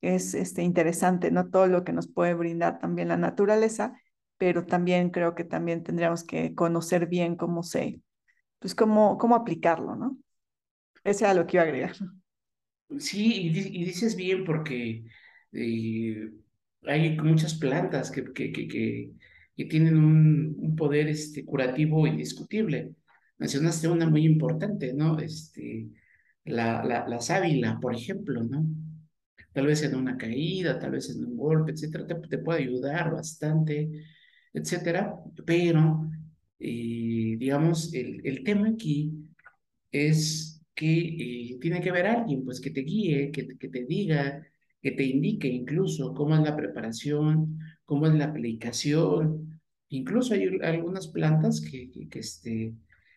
es 0.00 0.34
este, 0.34 0.62
interesante, 0.62 1.30
¿no? 1.30 1.48
Todo 1.50 1.66
lo 1.68 1.84
que 1.84 1.92
nos 1.92 2.08
puede 2.08 2.34
brindar 2.34 2.78
también 2.78 3.08
la 3.08 3.16
naturaleza, 3.16 4.00
pero 4.38 4.66
también 4.66 5.10
creo 5.10 5.34
que 5.34 5.44
también 5.44 5.82
tendríamos 5.84 6.24
que 6.24 6.54
conocer 6.54 7.06
bien 7.06 7.36
cómo 7.36 7.62
se, 7.62 8.02
pues 8.60 8.74
cómo, 8.74 9.18
cómo 9.18 9.36
aplicarlo, 9.36 9.96
¿no? 9.96 10.18
Ese 11.04 11.24
era 11.24 11.34
lo 11.34 11.46
que 11.46 11.56
iba 11.58 11.64
a 11.64 11.66
agregar. 11.66 11.96
Sí, 13.00 13.46
y, 13.46 13.50
di- 13.50 13.80
y 13.80 13.84
dices 13.84 14.14
bien 14.16 14.44
porque 14.44 15.04
eh, 15.52 16.30
hay 16.84 17.18
muchas 17.20 17.54
plantas 17.54 18.10
que, 18.10 18.24
que, 18.32 18.52
que, 18.52 18.68
que, 18.68 19.64
tienen 19.66 19.96
un, 19.96 20.54
un 20.58 20.76
poder 20.76 21.08
este, 21.08 21.44
curativo 21.44 22.06
indiscutible. 22.06 22.94
Mencionaste 23.38 23.88
una 23.88 24.08
muy 24.08 24.24
importante, 24.24 24.92
¿no? 24.94 25.18
Este, 25.18 25.88
la, 26.44 26.84
la, 26.84 27.08
la 27.08 27.20
sábila, 27.20 27.78
por 27.80 27.94
ejemplo, 27.94 28.42
¿no? 28.44 28.64
Tal 29.52 29.66
vez 29.66 29.82
en 29.82 29.94
una 29.96 30.16
caída, 30.18 30.78
tal 30.78 30.92
vez 30.92 31.10
en 31.10 31.24
un 31.24 31.36
golpe, 31.36 31.72
etcétera, 31.72 32.06
te, 32.06 32.14
te 32.16 32.38
puede 32.38 32.60
ayudar 32.62 33.12
bastante, 33.12 33.90
etcétera, 34.52 35.14
pero, 35.46 36.10
eh, 36.58 37.36
digamos, 37.38 37.92
el, 37.94 38.20
el 38.26 38.44
tema 38.44 38.68
aquí 38.68 39.12
es 39.92 40.55
que 40.76 41.52
eh, 41.54 41.58
tiene 41.60 41.82
que 41.82 41.90
haber 41.90 42.06
alguien, 42.08 42.44
pues, 42.46 42.60
que 42.62 42.70
te 42.72 42.82
guíe, 42.82 43.32
que, 43.32 43.44
te- 43.44 43.58
que 43.58 43.70
te 43.70 43.86
diga, 43.86 44.46
que 44.82 44.92
te 44.92 45.04
indique 45.04 45.48
incluso 45.48 46.14
cómo 46.14 46.36
es 46.36 46.42
la 46.42 46.56
preparación, 46.56 47.60
cómo 47.86 48.08
es 48.08 48.14
la 48.14 48.26
aplicación. 48.26 49.60
Incluso 49.90 50.34
hay 50.34 50.48
un- 50.48 50.64
algunas 50.64 51.08
plantas 51.08 51.60
que, 51.62 51.90
que, 51.92 52.08
que, 52.10 52.20
este, 52.20 52.74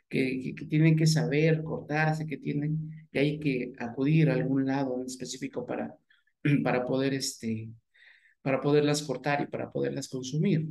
que, 0.09 0.41
que- 0.41 0.55
que 0.55 0.65
tienen 0.67 0.97
que 0.97 1.07
saber 1.07 1.63
cortarse, 1.63 2.27
que 2.27 2.37
tienen, 2.39 3.07
que 3.11 3.19
hay 3.19 3.39
que 3.39 3.73
acudir 3.79 4.31
a 4.31 4.35
algún 4.35 4.65
lado 4.67 4.99
en 5.01 5.05
específico 5.07 5.65
para, 5.67 5.95
para 6.63 6.85
poder, 6.85 7.13
este, 7.13 7.69
para 8.41 8.61
poderlas 8.61 9.03
cortar 9.03 9.41
y 9.41 9.47
para 9.47 9.71
poderlas 9.71 10.07
consumir. 10.09 10.67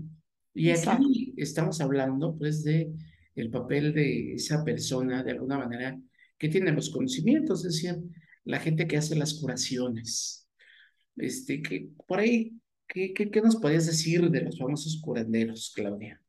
Y 0.55 0.71
Exacto. 0.71 1.09
aquí 1.09 1.35
estamos 1.37 1.81
hablando, 1.81 2.37
pues, 2.37 2.65
de 2.65 2.93
el 3.35 3.51
papel 3.51 3.93
de 3.95 4.35
esa 4.35 4.65
persona, 4.65 5.23
de 5.23 5.33
alguna 5.33 5.59
manera, 5.59 5.99
que 6.39 6.49
tiene 6.49 6.73
los 6.73 6.91
conocimientos, 6.91 7.63
decir, 7.63 7.99
la 8.45 8.59
gente 8.59 8.87
que 8.87 8.97
hace 8.97 9.17
las 9.17 9.35
curaciones. 9.35 10.49
Este, 11.17 11.61
que 11.61 11.91
por 12.07 12.21
ahí, 12.21 12.59
¿qué, 12.87 13.13
qué, 13.13 13.43
nos 13.43 13.57
podías 13.57 13.87
decir 13.87 14.31
de 14.31 14.43
los 14.43 14.59
famosos 14.59 15.01
curanderos, 15.03 15.73
Claudia? 15.75 16.21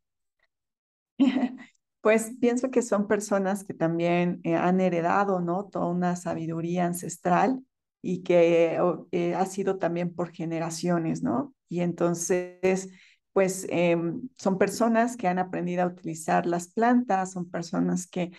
Pues 2.02 2.32
pienso 2.40 2.72
que 2.72 2.82
son 2.82 3.10
personas 3.10 3.66
que 3.66 3.74
también 3.74 4.40
eh, 4.46 4.56
han 4.56 4.80
heredado, 4.80 5.42
¿no? 5.42 5.66
Toda 5.66 5.88
una 5.88 6.16
sabiduría 6.16 6.86
ancestral 6.86 7.62
y 8.02 8.24
que 8.24 8.80
eh, 9.12 9.36
ha 9.36 9.46
sido 9.46 9.78
también 9.80 10.16
por 10.16 10.32
generaciones, 10.32 11.24
¿no? 11.24 11.54
Y 11.68 11.82
entonces, 11.82 12.90
pues 13.34 13.68
em, 13.70 14.30
son 14.38 14.58
personas 14.58 15.18
que 15.18 15.28
han 15.28 15.40
aprendido 15.40 15.84
a 15.84 15.88
utilizar 15.88 16.46
las 16.46 16.70
plantas, 16.70 17.34
son 17.34 17.50
personas 17.50 18.08
que 18.08 18.32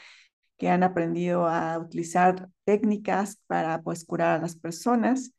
que 0.60 0.68
han 0.68 0.82
aprendido 0.82 1.48
a 1.48 1.78
utilizar 1.78 2.50
técnicas 2.64 3.40
para 3.46 3.80
pues 3.80 4.04
curar 4.04 4.38
a 4.38 4.42
las 4.42 4.56
personas 4.56 5.32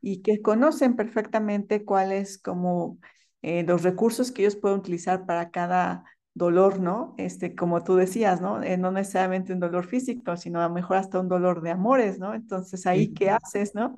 y 0.00 0.22
que 0.22 0.40
conocen 0.40 0.96
perfectamente 0.96 1.84
cuáles 1.84 2.38
como 2.38 2.98
eh, 3.42 3.64
los 3.64 3.82
recursos 3.82 4.32
que 4.32 4.42
ellos 4.42 4.56
pueden 4.56 4.78
utilizar 4.78 5.26
para 5.26 5.50
cada 5.50 6.04
dolor, 6.32 6.80
¿no? 6.80 7.14
Este, 7.18 7.54
como 7.54 7.84
tú 7.84 7.96
decías, 7.96 8.40
¿no? 8.40 8.62
Eh, 8.62 8.78
no 8.78 8.90
necesariamente 8.90 9.52
un 9.52 9.60
dolor 9.60 9.84
físico, 9.84 10.38
sino 10.38 10.62
a 10.62 10.68
lo 10.68 10.74
mejor 10.74 10.96
hasta 10.96 11.20
un 11.20 11.28
dolor 11.28 11.60
de 11.60 11.70
amores, 11.72 12.18
¿no? 12.18 12.32
Entonces, 12.32 12.86
ahí, 12.86 13.12
¿qué 13.12 13.28
haces, 13.28 13.74
no? 13.74 13.94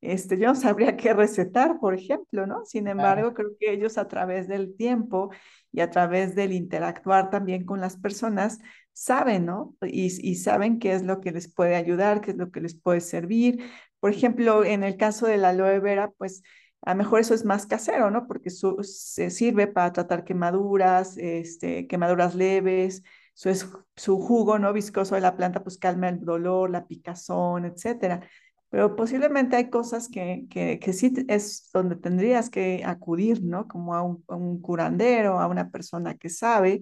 Este, 0.00 0.38
yo 0.38 0.48
no 0.48 0.54
sabría 0.56 0.96
qué 0.96 1.14
recetar, 1.14 1.78
por 1.78 1.94
ejemplo, 1.94 2.48
¿no? 2.48 2.64
Sin 2.64 2.88
embargo, 2.88 3.32
creo 3.32 3.50
que 3.60 3.72
ellos 3.72 3.96
a 3.96 4.08
través 4.08 4.48
del 4.48 4.74
tiempo 4.74 5.30
y 5.70 5.80
a 5.82 5.90
través 5.90 6.34
del 6.34 6.52
interactuar 6.52 7.30
también 7.30 7.64
con 7.64 7.80
las 7.80 7.96
personas, 7.96 8.58
saben, 8.96 9.44
¿no? 9.44 9.74
Y, 9.82 10.06
y 10.26 10.36
saben 10.36 10.78
qué 10.78 10.94
es 10.94 11.02
lo 11.02 11.20
que 11.20 11.30
les 11.30 11.52
puede 11.52 11.76
ayudar, 11.76 12.22
qué 12.22 12.30
es 12.30 12.36
lo 12.38 12.50
que 12.50 12.62
les 12.62 12.74
puede 12.74 13.02
servir. 13.02 13.62
Por 14.00 14.10
ejemplo, 14.10 14.64
en 14.64 14.84
el 14.84 14.96
caso 14.96 15.26
de 15.26 15.36
la 15.36 15.50
aloe 15.50 15.80
vera, 15.80 16.10
pues 16.16 16.42
a 16.80 16.92
lo 16.92 16.96
mejor 16.96 17.20
eso 17.20 17.34
es 17.34 17.44
más 17.44 17.66
casero, 17.66 18.10
¿no? 18.10 18.26
Porque 18.26 18.48
se 18.50 19.30
sirve 19.30 19.66
para 19.66 19.92
tratar 19.92 20.24
quemaduras, 20.24 21.18
este, 21.18 21.86
quemaduras 21.86 22.34
leves, 22.34 23.02
su, 23.34 23.50
su 23.96 24.18
jugo, 24.18 24.58
¿no? 24.58 24.72
Viscoso 24.72 25.14
de 25.14 25.20
la 25.20 25.36
planta, 25.36 25.62
pues 25.62 25.76
calma 25.76 26.08
el 26.08 26.20
dolor, 26.20 26.70
la 26.70 26.86
picazón, 26.86 27.66
etcétera. 27.66 28.26
Pero 28.70 28.96
posiblemente 28.96 29.56
hay 29.56 29.68
cosas 29.68 30.08
que, 30.08 30.46
que, 30.48 30.78
que 30.78 30.92
sí 30.94 31.12
es 31.28 31.68
donde 31.72 31.96
tendrías 31.96 32.48
que 32.48 32.82
acudir, 32.86 33.42
¿no? 33.44 33.68
Como 33.68 33.94
a 33.94 34.02
un, 34.02 34.24
a 34.28 34.36
un 34.36 34.62
curandero, 34.62 35.38
a 35.38 35.48
una 35.48 35.70
persona 35.70 36.14
que 36.16 36.30
sabe 36.30 36.80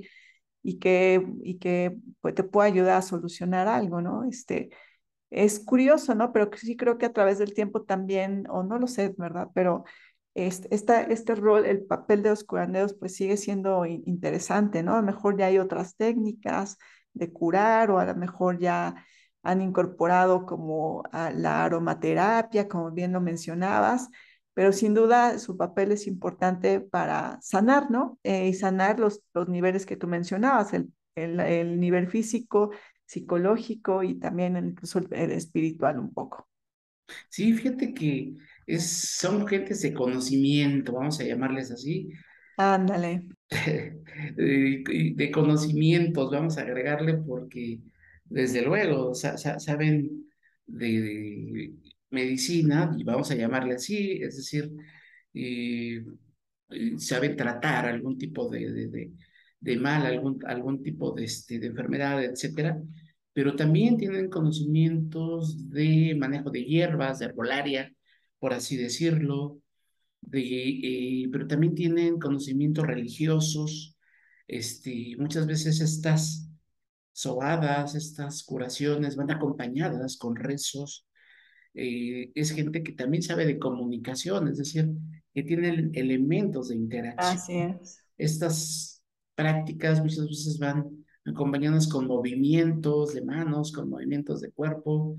y 0.65 0.79
que, 0.81 1.25
y 1.43 1.59
que 1.59 1.99
pues, 2.23 2.35
te 2.35 2.43
puede 2.43 2.71
ayudar 2.71 2.97
a 2.99 3.03
solucionar 3.03 3.69
algo, 3.69 4.01
¿no? 4.01 4.25
Este, 4.25 4.71
es 5.31 5.61
curioso, 5.61 6.15
¿no? 6.15 6.33
Pero 6.33 6.51
sí 6.57 6.77
creo 6.77 6.99
que 6.99 7.07
a 7.07 7.13
través 7.13 7.39
del 7.39 7.55
tiempo 7.55 7.83
también, 7.83 8.47
o 8.51 8.63
no 8.65 8.79
lo 8.79 8.87
sé, 8.89 9.15
¿verdad? 9.19 9.49
Pero 9.55 9.85
este, 10.35 10.75
esta, 10.75 11.03
este 11.03 11.35
rol, 11.35 11.67
el 11.67 11.85
papel 11.85 12.23
de 12.23 12.31
los 12.31 12.45
curanderos, 12.45 12.95
pues 12.95 13.15
sigue 13.15 13.37
siendo 13.37 13.87
interesante, 13.87 14.83
¿no? 14.83 14.95
A 14.95 15.01
lo 15.01 15.07
mejor 15.07 15.39
ya 15.39 15.47
hay 15.47 15.59
otras 15.59 15.97
técnicas 15.97 16.79
de 17.13 17.33
curar 17.33 17.91
o 17.91 17.99
a 17.99 18.07
lo 18.07 18.15
mejor 18.17 18.59
ya 18.59 18.95
han 19.43 19.61
incorporado 19.61 20.47
como 20.47 21.05
la 21.13 21.65
aromaterapia, 21.65 22.69
como 22.69 22.91
bien 22.91 23.13
lo 23.13 23.21
mencionabas, 23.21 24.09
pero 24.55 24.73
sin 24.73 24.95
duda 24.95 25.39
su 25.39 25.57
papel 25.57 25.93
es 25.93 26.07
importante 26.07 26.81
para 26.81 27.39
sanar, 27.43 27.91
¿no? 27.91 28.19
Eh, 28.23 28.49
y 28.49 28.55
sanar 28.55 28.99
los, 28.99 29.21
los 29.35 29.49
niveles 29.49 29.87
que 29.87 29.97
tú 29.97 30.07
mencionabas, 30.07 30.73
el, 30.73 30.93
el, 31.17 31.41
el 31.41 31.81
nivel 31.81 32.09
físico, 32.09 32.71
psicológico 33.05 34.03
y 34.03 34.15
también 34.15 34.57
incluso 34.57 35.01
el 35.11 35.33
espiritual 35.33 35.99
un 35.99 36.13
poco. 36.13 36.49
Sí, 37.29 37.53
fíjate 37.53 37.93
que 37.93 38.35
es, 38.67 38.91
son 38.91 39.47
gentes 39.47 39.83
de 39.83 39.93
conocimiento, 39.93 40.93
vamos 40.93 41.21
a 41.21 41.25
llamarles 41.25 41.71
así. 41.71 42.11
Ándale. 42.57 43.29
de, 44.37 45.31
conocimientos, 45.33 46.31
vamos 46.31 46.57
a 46.57 46.63
agregarle, 46.63 47.15
porque 47.15 47.81
desde 48.25 48.63
luego 48.63 49.15
saben 49.15 50.27
de, 50.67 51.75
medicina, 52.11 52.95
y 52.99 53.05
vamos 53.05 53.31
a 53.31 53.35
llamarle 53.35 53.75
así, 53.75 54.21
es 54.23 54.37
decir, 54.37 54.71
saben 56.99 57.37
tratar 57.37 57.87
algún 57.87 58.19
tipo 58.19 58.49
de, 58.49 58.73
de, 58.73 59.13
de 59.61 59.77
mal, 59.77 60.07
algún, 60.07 60.39
algún 60.47 60.83
tipo 60.83 61.13
de, 61.13 61.25
este, 61.25 61.59
de 61.59 61.69
enfermedad, 61.69 62.23
etcétera, 62.23 62.81
pero 63.33 63.57
también 63.57 63.97
tienen 63.97 64.31
conocimientos 64.31 65.71
de 65.71 66.15
manejo 66.19 66.51
de 66.51 66.65
hierbas, 66.65 67.19
de 67.19 67.27
herbolaria, 67.27 67.93
por 68.39 68.53
así 68.53 68.77
decirlo, 68.77 69.61
de, 70.21 70.43
eh, 70.43 71.29
pero 71.33 71.47
también 71.47 71.75
tienen 71.75 72.19
conocimientos 72.19 72.87
religiosos, 72.87 73.97
este, 74.47 75.17
muchas 75.19 75.47
veces 75.47 75.81
estas 75.81 76.51
sobadas, 77.13 77.95
estas 77.95 78.43
curaciones 78.45 79.17
van 79.17 79.31
acompañadas 79.31 80.17
con 80.17 80.37
rezos, 80.37 81.07
eh, 81.75 82.31
es 82.35 82.53
gente 82.53 82.83
que 82.83 82.93
también 82.93 83.23
sabe 83.23 83.47
de 83.47 83.59
comunicación, 83.59 84.49
es 84.49 84.59
decir, 84.59 84.89
que 85.35 85.43
tiene 85.43 85.91
elementos 85.95 86.69
de 86.69 86.77
interacción. 86.77 87.37
Así 87.37 87.57
es. 87.59 87.99
Estas 88.17 89.03
prácticas 89.35 90.01
muchas 90.01 90.29
veces 90.29 90.59
van 90.59 91.05
acompañadas 91.27 91.89
con 91.89 92.07
movimientos 92.07 93.15
de 93.15 93.23
manos, 93.23 93.73
con 93.73 93.89
movimientos 93.89 94.41
de 94.41 94.53
cuerpo, 94.53 95.19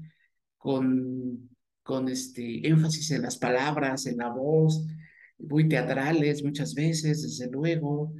con, 0.58 1.50
con 1.84 2.10
este 2.10 2.68
énfasis 2.68 3.12
en 3.12 3.24
las 3.24 3.38
palabras, 3.38 4.06
en 4.06 4.18
la 4.18 4.30
voz, 4.30 4.86
muy 5.38 5.68
teatrales 5.68 6.44
muchas 6.44 6.74
veces, 6.74 7.22
desde 7.24 7.52
luego. 7.52 8.13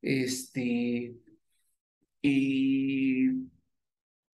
Este, 0.00 1.14
y, 2.22 3.28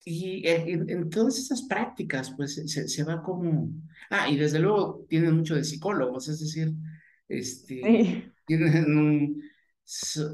y 0.05 0.47
en, 0.47 1.11
todas 1.11 1.39
esas 1.39 1.63
prácticas, 1.63 2.33
pues 2.37 2.55
se, 2.55 2.89
se, 2.89 3.05
va 3.05 3.23
como... 3.23 3.71
Ah, 4.09 4.29
y 4.31 4.37
desde 4.37 4.59
luego 4.59 5.05
tienen 5.09 5.37
mucho 5.37 5.55
de 5.55 5.65
psicólogos, 5.65 6.29
es 6.29 6.41
decir, 6.41 6.73
este, 7.29 8.33
tienen 8.47 8.97
un, 8.97 9.43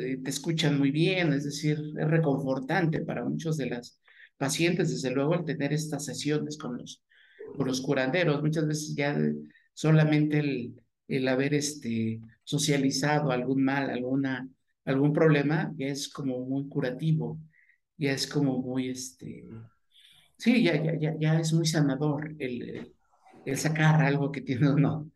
eh, 0.01 0.19
te 0.23 0.31
escuchan 0.31 0.79
muy 0.79 0.91
bien, 0.91 1.33
es 1.33 1.45
decir, 1.45 1.79
es 1.99 2.09
reconfortante 2.09 3.01
para 3.01 3.25
muchos 3.25 3.57
de 3.57 3.67
las 3.67 4.01
pacientes, 4.37 4.91
desde 4.91 5.11
luego, 5.11 5.35
el 5.35 5.45
tener 5.45 5.73
estas 5.73 6.05
sesiones 6.05 6.59
con 6.59 6.79
los, 6.79 7.03
con 7.57 7.67
los 7.67 7.81
curanderos. 7.81 8.43
Muchas 8.43 8.67
veces 8.67 8.95
ya 8.95 9.19
solamente 9.73 10.39
el, 10.39 10.75
el 11.09 11.29
haber 11.29 11.55
este, 11.55 12.21
socializado 12.45 13.31
algún 13.31 13.65
mal, 13.65 13.91
alguna, 13.91 14.49
algún 14.85 15.13
problema, 15.13 15.73
ya 15.77 15.89
es 15.89 16.09
como 16.09 16.41
muy 16.41 16.69
curativo, 16.69 17.41
ya 17.97 18.13
es 18.13 18.27
como 18.27 18.59
muy, 18.59 18.91
este, 18.91 19.45
sí, 20.37 20.63
ya, 20.63 20.83
ya, 20.83 20.95
ya, 20.99 21.15
ya 21.19 21.41
es 21.41 21.53
muy 21.53 21.67
sanador 21.67 22.35
el, 22.39 22.95
el, 23.45 23.57
sacar 23.57 24.03
algo 24.03 24.31
que 24.33 24.41
tiene 24.41 24.71
uno. 24.71 25.11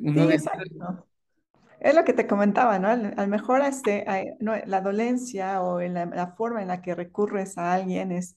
uno 0.00 0.26
sí, 0.28 0.34
exacto. 0.34 1.06
Es 1.80 1.94
lo 1.94 2.04
que 2.04 2.12
te 2.12 2.26
comentaba, 2.26 2.78
¿no? 2.78 2.88
A 2.88 2.96
lo 2.96 3.26
mejor 3.26 3.62
este, 3.62 4.04
no, 4.38 4.54
la 4.66 4.82
dolencia 4.82 5.62
o 5.62 5.80
en 5.80 5.94
la, 5.94 6.34
forma 6.36 6.60
en 6.60 6.68
la 6.68 6.82
que 6.82 6.94
recurres 6.94 7.56
a 7.56 7.72
alguien 7.72 8.12
es 8.12 8.36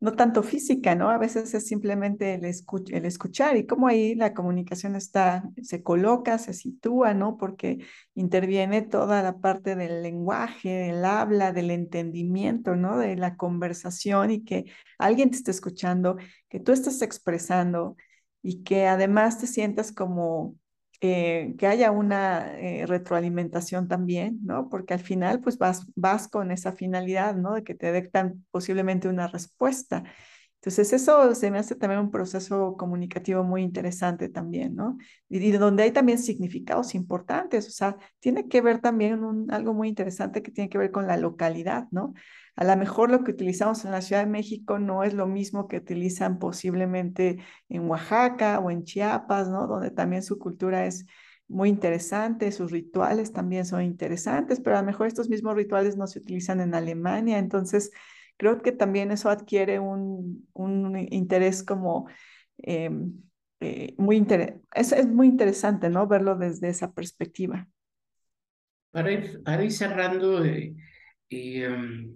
no 0.00 0.12
tanto 0.14 0.42
física, 0.42 0.94
¿no? 0.94 1.10
A 1.10 1.18
veces 1.18 1.52
es 1.54 1.66
simplemente 1.66 2.34
el, 2.34 2.44
el 2.44 3.04
escuchar 3.04 3.56
y 3.56 3.66
cómo 3.66 3.88
ahí 3.88 4.14
la 4.14 4.32
comunicación 4.32 4.94
está, 4.94 5.42
se 5.62 5.82
coloca, 5.82 6.38
se 6.38 6.52
sitúa, 6.52 7.14
¿no? 7.14 7.36
Porque 7.36 7.78
interviene 8.14 8.82
toda 8.82 9.22
la 9.22 9.38
parte 9.38 9.74
del 9.74 10.02
lenguaje, 10.02 10.68
del 10.68 11.04
habla, 11.04 11.52
del 11.52 11.70
entendimiento, 11.70 12.76
¿no? 12.76 12.98
De 12.98 13.16
la 13.16 13.36
conversación 13.36 14.30
y 14.30 14.44
que 14.44 14.66
alguien 14.98 15.30
te 15.30 15.38
esté 15.38 15.50
escuchando, 15.50 16.16
que 16.48 16.60
tú 16.60 16.72
estás 16.72 17.02
expresando 17.02 17.96
y 18.42 18.62
que 18.62 18.86
además 18.86 19.38
te 19.38 19.46
sientas 19.46 19.92
como 19.92 20.54
eh, 21.00 21.54
que 21.58 21.66
haya 21.66 21.90
una 21.92 22.58
eh, 22.58 22.84
retroalimentación 22.86 23.86
también, 23.88 24.40
¿no? 24.44 24.68
Porque 24.68 24.94
al 24.94 25.00
final, 25.00 25.40
pues 25.40 25.58
vas, 25.58 25.86
vas 25.94 26.28
con 26.28 26.50
esa 26.50 26.72
finalidad, 26.72 27.36
¿no? 27.36 27.54
De 27.54 27.64
que 27.64 27.74
te 27.74 27.92
dictan 27.92 28.44
posiblemente 28.50 29.08
una 29.08 29.28
respuesta. 29.28 30.04
Entonces, 30.60 30.92
eso 30.92 31.34
se 31.36 31.50
me 31.52 31.58
hace 31.58 31.76
también 31.76 32.00
un 32.00 32.10
proceso 32.10 32.76
comunicativo 32.76 33.44
muy 33.44 33.62
interesante 33.62 34.28
también, 34.28 34.74
¿no? 34.74 34.98
Y, 35.28 35.52
donde 35.52 35.84
hay 35.84 35.92
también 35.92 36.18
significados 36.18 36.96
importantes, 36.96 37.68
o 37.68 37.70
sea, 37.70 37.96
tiene 38.18 38.48
que 38.48 38.60
ver 38.60 38.80
también 38.80 39.22
un, 39.22 39.52
algo 39.52 39.72
muy 39.72 39.88
interesante 39.88 40.42
que 40.42 40.50
tiene 40.50 40.68
que 40.68 40.78
ver 40.78 40.90
con 40.90 41.06
la 41.06 41.16
localidad, 41.16 41.86
¿no? 41.92 42.12
A 42.58 42.64
lo 42.64 42.76
mejor 42.76 43.08
lo 43.08 43.22
que 43.22 43.30
utilizamos 43.30 43.84
en 43.84 43.92
la 43.92 44.02
Ciudad 44.02 44.24
de 44.24 44.30
México 44.30 44.80
no 44.80 45.04
es 45.04 45.14
lo 45.14 45.28
mismo 45.28 45.68
que 45.68 45.76
utilizan 45.76 46.40
posiblemente 46.40 47.38
en 47.68 47.88
Oaxaca 47.88 48.58
o 48.58 48.72
en 48.72 48.82
Chiapas, 48.82 49.48
¿no? 49.48 49.68
Donde 49.68 49.92
también 49.92 50.24
su 50.24 50.40
cultura 50.40 50.84
es 50.84 51.06
muy 51.46 51.68
interesante, 51.68 52.50
sus 52.50 52.72
rituales 52.72 53.32
también 53.32 53.64
son 53.64 53.82
interesantes, 53.82 54.58
pero 54.58 54.76
a 54.76 54.80
lo 54.80 54.86
mejor 54.86 55.06
estos 55.06 55.28
mismos 55.28 55.54
rituales 55.54 55.96
no 55.96 56.08
se 56.08 56.18
utilizan 56.18 56.60
en 56.60 56.74
Alemania, 56.74 57.38
entonces 57.38 57.92
creo 58.36 58.60
que 58.60 58.72
también 58.72 59.12
eso 59.12 59.30
adquiere 59.30 59.78
un, 59.78 60.48
un 60.52 60.98
interés 61.12 61.62
como 61.62 62.08
em, 62.56 63.22
eh, 63.60 63.94
muy 63.98 64.16
inter 64.16 64.60
es, 64.74 64.90
es, 64.90 65.06
muy 65.06 65.28
interesante, 65.28 65.90
¿no? 65.90 66.08
Verlo 66.08 66.34
desde 66.34 66.70
esa 66.70 66.92
perspectiva. 66.92 67.68
Para 68.90 69.12
ir, 69.12 69.44
para 69.44 69.62
ir 69.62 69.70
cerrando, 69.70 70.44
eh, 70.44 70.74
eh, 71.30 72.10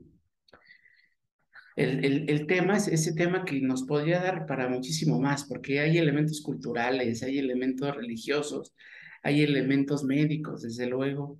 el, 1.77 2.05
el, 2.05 2.31
el, 2.31 2.47
tema 2.47 2.77
es 2.77 2.89
ese 2.89 3.15
tema 3.15 3.45
que 3.45 3.61
nos 3.61 3.85
podría 3.85 4.21
dar 4.21 4.47
para 4.47 4.69
muchísimo 4.69 5.21
más, 5.21 5.45
porque 5.45 5.81
hay 5.81 5.99
elementos 5.99 6.43
culturales, 6.43 7.23
hay 7.23 7.39
elementos 7.39 7.95
religiosos, 7.95 8.75
hay 9.23 9.43
elementos 9.43 10.05
médicos, 10.05 10.63
desde 10.63 10.87
luego. 10.87 11.39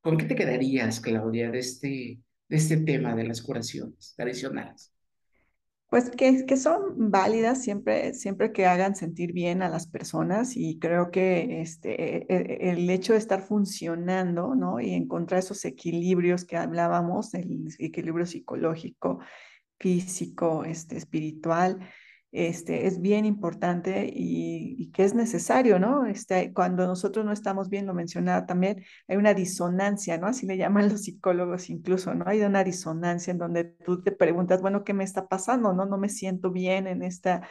¿Con 0.00 0.16
qué 0.16 0.24
te 0.24 0.34
quedarías, 0.34 1.00
Claudia, 1.00 1.50
de 1.50 1.58
este, 1.58 2.20
de 2.48 2.56
este 2.56 2.78
tema 2.78 3.14
de 3.14 3.24
las 3.24 3.42
curaciones 3.42 4.14
tradicionales? 4.16 4.92
Pues 5.90 6.08
que, 6.08 6.46
que 6.46 6.56
son 6.56 7.10
válidas 7.10 7.64
siempre, 7.64 8.14
siempre 8.14 8.52
que 8.52 8.64
hagan 8.64 8.94
sentir 8.94 9.32
bien 9.32 9.60
a 9.60 9.68
las 9.68 9.88
personas 9.88 10.56
y 10.56 10.78
creo 10.78 11.10
que 11.10 11.60
este, 11.60 12.18
e, 12.18 12.26
e, 12.28 12.70
el 12.70 12.88
hecho 12.88 13.12
de 13.12 13.18
estar 13.18 13.42
funcionando, 13.42 14.54
¿no? 14.54 14.78
Y 14.78 14.94
encontrar 14.94 15.40
esos 15.40 15.64
equilibrios 15.64 16.44
que 16.44 16.56
hablábamos, 16.56 17.34
el 17.34 17.66
equilibrio 17.80 18.24
psicológico, 18.24 19.18
físico, 19.80 20.64
este, 20.64 20.96
espiritual, 20.96 21.80
este, 22.32 22.86
es 22.86 23.00
bien 23.00 23.24
importante 23.24 24.08
y, 24.14 24.90
que 24.92 25.04
es 25.04 25.14
necesario, 25.14 25.78
¿no? 25.80 26.06
Este, 26.06 26.52
cuando 26.52 26.86
nosotros 26.86 27.24
no 27.24 27.32
estamos 27.32 27.68
bien, 27.70 27.86
lo 27.86 27.94
mencionaba 27.94 28.46
también, 28.46 28.84
hay 29.08 29.16
una 29.16 29.34
disonancia, 29.34 30.18
¿no? 30.18 30.28
Así 30.28 30.46
le 30.46 30.56
llaman 30.56 30.88
los 30.88 31.02
psicólogos 31.02 31.70
incluso, 31.70 32.14
¿no? 32.14 32.24
Hay 32.28 32.42
una 32.42 32.62
disonancia 32.64 33.32
en 33.32 33.38
donde 33.38 33.64
tú 33.64 34.02
te 34.02 34.12
preguntas, 34.12 34.60
bueno, 34.62 34.84
¿qué 34.84 34.94
me 34.94 35.04
está 35.04 35.28
pasando? 35.28 35.72
¿No? 35.72 35.86
No 35.86 35.98
me 35.98 36.08
siento 36.08 36.50
bien 36.52 36.86
en 36.86 37.02
esta 37.02 37.42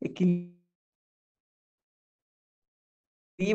equilibrio 0.00 0.56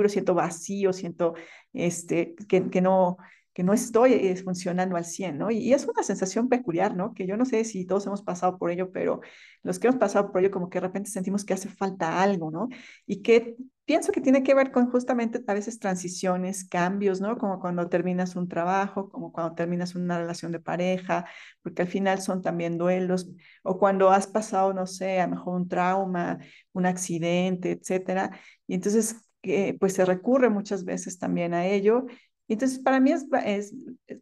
siento 0.08 0.34
vacío, 0.34 0.94
siento 0.94 1.34
este, 1.74 2.36
que, 2.48 2.70
que 2.70 2.82
no, 2.82 3.18
que 3.54 3.64
no 3.64 3.74
estoy 3.74 4.14
eh, 4.14 4.36
funcionando 4.38 4.96
al 4.96 5.06
100, 5.06 5.38
¿no? 5.38 5.52
Y, 5.52 5.74
es 5.74 5.86
una 5.86 6.04
sensación 6.04 6.50
peculiar, 6.50 6.96
¿no? 6.96 7.14
Que 7.14 7.26
yo 7.28 7.38
no 7.38 7.46
sé 7.46 7.64
si 7.66 7.86
todos 7.86 8.06
hemos 8.08 8.22
pasado 8.22 8.58
por 8.58 8.72
ello, 8.72 8.92
pero 8.92 9.22
los 9.64 9.80
que 9.80 9.88
hemos 9.88 10.00
pasado 10.00 10.32
por 10.32 10.42
ello 10.42 10.52
como 10.52 10.70
que 10.70 10.80
de 10.80 10.88
repente 10.88 11.10
sentimos 11.10 11.44
que 11.46 11.54
hace 11.54 11.70
falta 11.70 12.22
algo, 12.22 12.52
¿no? 12.52 12.70
Y 13.06 13.22
que 13.22 13.58
pienso 13.86 14.12
que 14.14 14.22
tiene 14.22 14.44
que 14.44 14.54
ver 14.54 14.72
con 14.72 14.90
justamente 14.90 15.44
a 15.48 15.54
veces 15.54 15.80
transiciones, 15.80 16.64
cambios, 16.64 17.20
¿no? 17.20 17.38
Como 17.38 17.60
cuando 17.60 17.90
terminas 17.90 18.36
un 18.38 18.48
trabajo, 18.48 19.10
como 19.10 19.34
cuando 19.34 19.54
terminas 19.56 19.96
una 19.96 20.18
relación 20.18 20.52
de 20.54 20.60
pareja, 20.62 21.26
porque 21.62 21.82
al 21.82 21.88
final 21.90 22.22
son 22.22 22.42
también 22.42 22.78
duelos, 22.78 23.30
o 23.64 23.78
cuando 23.78 24.10
has 24.12 24.28
pasado, 24.28 24.74
no 24.74 24.88
sé, 24.88 25.20
a 25.20 25.28
lo 25.28 25.36
mejor 25.36 25.56
un 25.56 25.68
trauma, 25.68 26.40
un 26.72 26.86
accidente, 26.86 27.72
etcétera. 27.72 28.32
Y 28.68 28.76
entonces, 28.76 29.16
eh, 29.44 29.76
pues 29.80 29.94
se 29.94 30.06
recurre 30.06 30.50
muchas 30.50 30.86
veces 30.86 31.18
también 31.20 31.54
a 31.54 31.66
ello 31.66 32.06
entonces, 32.48 32.80
para 32.80 33.00
mí 33.00 33.12
es, 33.12 33.74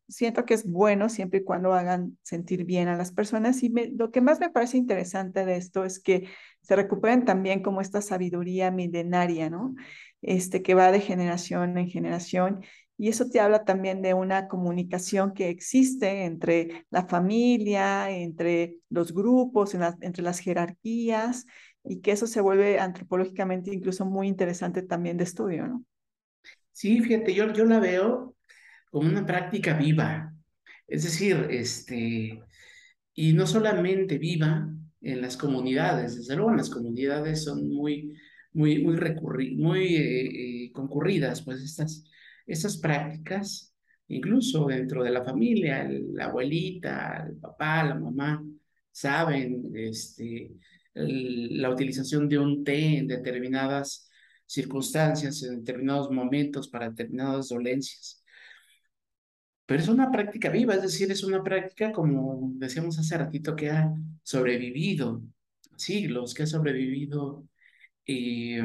siento 0.08 0.46
que 0.46 0.54
es 0.54 0.66
bueno 0.66 1.10
siempre 1.10 1.40
y 1.40 1.44
cuando 1.44 1.74
hagan 1.74 2.18
sentir 2.22 2.64
bien 2.64 2.88
a 2.88 2.96
las 2.96 3.12
personas. 3.12 3.64
Y 3.64 3.70
lo 3.70 4.12
que 4.12 4.22
más 4.22 4.40
me 4.40 4.50
parece 4.50 4.78
interesante 4.78 5.46
de 5.46 5.56
esto 5.56 5.84
es 5.84 6.00
que 6.00 6.28
se 6.62 6.76
recuperen 6.76 7.26
también 7.26 7.64
como 7.64 7.82
esta 7.82 8.02
sabiduría 8.02 8.70
milenaria, 8.72 9.50
¿no? 9.50 9.76
Este, 10.22 10.62
que 10.62 10.76
va 10.76 10.92
de 10.92 11.00
generación 11.00 11.78
en 11.78 11.90
generación. 11.90 12.64
Y 12.98 13.08
eso 13.10 13.30
te 13.30 13.40
habla 13.40 13.64
también 13.64 14.02
de 14.02 14.14
una 14.14 14.48
comunicación 14.48 15.34
que 15.34 15.50
existe 15.50 16.26
entre 16.26 16.86
la 16.92 17.08
familia, 17.08 18.12
entre 18.12 18.76
los 18.90 19.14
grupos, 19.14 19.74
entre 20.02 20.22
las 20.22 20.40
jerarquías, 20.40 21.46
y 21.84 22.02
que 22.02 22.12
eso 22.12 22.28
se 22.28 22.42
vuelve 22.42 22.80
antropológicamente 22.80 23.74
incluso 23.74 24.06
muy 24.06 24.28
interesante 24.28 24.84
también 24.84 25.18
de 25.18 25.24
estudio, 25.24 25.68
¿no? 25.68 25.84
Sí, 26.80 27.02
fíjate, 27.02 27.34
yo, 27.34 27.52
yo 27.52 27.66
la 27.66 27.80
veo 27.82 28.38
como 28.90 29.10
una 29.10 29.26
práctica 29.26 29.74
viva. 29.78 30.34
Es 30.88 31.04
decir, 31.04 31.48
este, 31.50 32.42
y 33.14 33.34
no 33.34 33.46
solamente 33.48 34.18
viva 34.18 34.70
en 35.02 35.22
las 35.22 35.36
comunidades, 35.36 36.16
desde 36.16 36.38
luego 36.38 36.56
las 36.56 36.70
comunidades 36.70 37.44
son 37.44 37.68
muy, 37.68 38.18
muy, 38.54 38.82
muy, 38.82 38.98
muy 39.58 39.96
eh, 39.98 40.68
eh, 40.68 40.72
concurridas, 40.72 41.42
pues 41.42 41.62
estas, 41.62 42.06
estas 42.48 42.78
prácticas, 42.78 43.76
incluso 44.08 44.66
dentro 44.68 45.04
de 45.04 45.12
la 45.12 45.26
familia, 45.26 45.86
la 46.14 46.28
abuelita, 46.28 47.26
el 47.30 47.36
papá, 47.40 47.84
la 47.84 47.96
mamá, 47.96 48.42
saben 48.90 49.70
este, 49.76 50.54
la 50.94 51.72
utilización 51.72 52.30
de 52.30 52.38
un 52.38 52.64
té 52.64 53.00
en 53.00 53.08
determinadas 53.08 54.09
circunstancias, 54.50 55.44
en 55.44 55.60
determinados 55.64 56.10
momentos, 56.12 56.68
para 56.70 56.90
determinadas 56.90 57.50
dolencias. 57.50 58.24
Pero 59.66 59.82
es 59.82 59.88
una 59.88 60.12
práctica 60.12 60.50
viva, 60.50 60.74
es 60.76 60.82
decir, 60.82 61.12
es 61.12 61.24
una 61.24 61.44
práctica, 61.44 61.92
como 61.92 62.52
decíamos 62.56 62.98
hace 62.98 63.18
ratito, 63.18 63.56
que 63.56 63.70
ha 63.70 63.94
sobrevivido 64.24 65.22
siglos, 65.78 66.34
que 66.34 66.44
ha 66.44 66.48
sobrevivido 66.48 67.48
eh, 68.08 68.64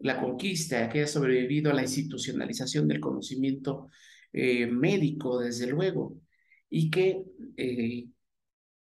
la 0.00 0.20
conquista, 0.20 0.88
que 0.90 1.02
ha 1.02 1.06
sobrevivido 1.06 1.72
la 1.72 1.82
institucionalización 1.82 2.88
del 2.88 3.00
conocimiento 3.00 3.88
eh, 4.32 4.66
médico, 4.66 5.40
desde 5.40 5.66
luego, 5.68 6.20
y 6.68 6.90
que 6.90 7.24
eh, 7.56 8.08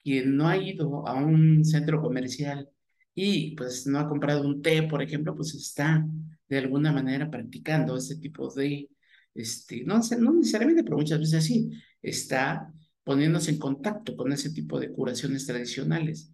quien 0.04 0.38
no 0.38 0.48
ha 0.48 0.58
ido 0.58 1.08
a 1.08 1.16
un 1.16 1.66
centro 1.66 2.02
comercial 2.02 2.70
y 3.16 3.56
pues 3.56 3.88
no 3.88 4.00
ha 4.00 4.08
comprado 4.10 4.46
un 4.48 4.62
té, 4.62 4.84
por 4.84 5.02
ejemplo, 5.02 5.34
pues 5.36 5.56
está 5.56 6.06
de 6.50 6.58
alguna 6.58 6.92
manera 6.92 7.32
practicando 7.32 7.98
ese 7.98 8.18
tipo 8.18 8.54
de, 8.54 8.90
este, 9.34 9.84
no, 9.86 10.02
no 10.20 10.34
necesariamente, 10.34 10.84
pero 10.84 10.98
muchas 10.98 11.20
veces 11.20 11.46
sí, 11.46 11.72
está 12.02 12.72
poniéndose 13.04 13.52
en 13.52 13.60
contacto 13.60 14.16
con 14.16 14.32
ese 14.34 14.52
tipo 14.52 14.80
de 14.80 14.92
curaciones 14.92 15.46
tradicionales. 15.46 16.34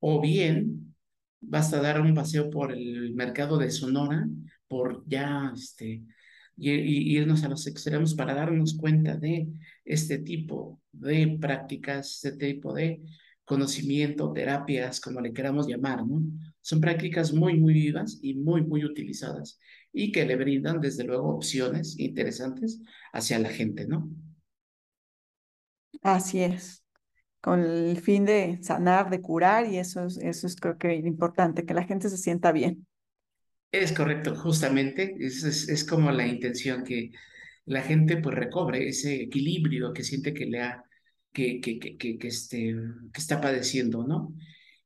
O 0.00 0.20
bien, 0.20 0.94
basta 1.40 1.80
dar 1.80 2.00
un 2.00 2.14
paseo 2.14 2.50
por 2.50 2.72
el 2.72 3.14
mercado 3.14 3.58
de 3.58 3.70
Sonora, 3.70 4.28
por 4.68 5.04
ya, 5.06 5.52
este, 5.54 6.04
y, 6.56 7.16
irnos 7.16 7.44
a 7.44 7.48
los 7.48 7.66
extremos 7.66 8.14
para 8.14 8.34
darnos 8.34 8.76
cuenta 8.76 9.16
de 9.16 9.48
este 9.84 10.18
tipo 10.18 10.80
de 10.92 11.38
prácticas, 11.40 12.24
este 12.24 12.52
tipo 12.52 12.74
de 12.74 13.00
conocimiento, 13.48 14.32
terapias, 14.32 15.00
como 15.00 15.20
le 15.20 15.32
queramos 15.32 15.66
llamar, 15.68 16.06
¿no? 16.06 16.22
Son 16.60 16.80
prácticas 16.80 17.32
muy, 17.32 17.58
muy 17.58 17.74
vivas 17.74 18.18
y 18.22 18.34
muy, 18.34 18.62
muy 18.62 18.84
utilizadas 18.84 19.58
y 19.92 20.12
que 20.12 20.26
le 20.26 20.36
brindan, 20.36 20.80
desde 20.80 21.04
luego, 21.04 21.34
opciones 21.34 21.98
interesantes 21.98 22.80
hacia 23.12 23.38
la 23.40 23.50
gente, 23.50 23.86
¿no? 23.88 24.10
Así 26.02 26.42
es, 26.42 26.84
con 27.42 27.60
el 27.64 28.00
fin 28.00 28.24
de 28.26 28.58
sanar, 28.62 29.10
de 29.10 29.20
curar 29.22 29.66
y 29.66 29.78
eso 29.78 30.04
es, 30.06 30.18
eso 30.18 30.46
es 30.48 30.56
creo 30.56 30.78
que 30.78 30.94
importante, 30.96 31.66
que 31.66 31.74
la 31.74 31.84
gente 31.84 32.08
se 32.10 32.18
sienta 32.18 32.52
bien. 32.52 32.86
Es 33.72 33.92
correcto, 33.92 34.34
justamente, 34.34 35.14
es, 35.20 35.42
es, 35.44 35.68
es 35.68 35.84
como 35.84 36.10
la 36.10 36.26
intención 36.26 36.84
que 36.84 37.10
la 37.66 37.82
gente 37.82 38.16
pues 38.18 38.34
recobre 38.36 38.88
ese 38.88 39.22
equilibrio 39.22 39.92
que 39.92 40.04
siente 40.04 40.32
que 40.34 40.46
le 40.46 40.62
ha 40.62 40.84
que, 41.32 41.60
que, 41.60 41.78
que, 41.78 41.96
que, 41.96 42.28
este, 42.28 42.74
que 43.12 43.20
está 43.20 43.40
padeciendo, 43.40 44.04
¿no? 44.04 44.34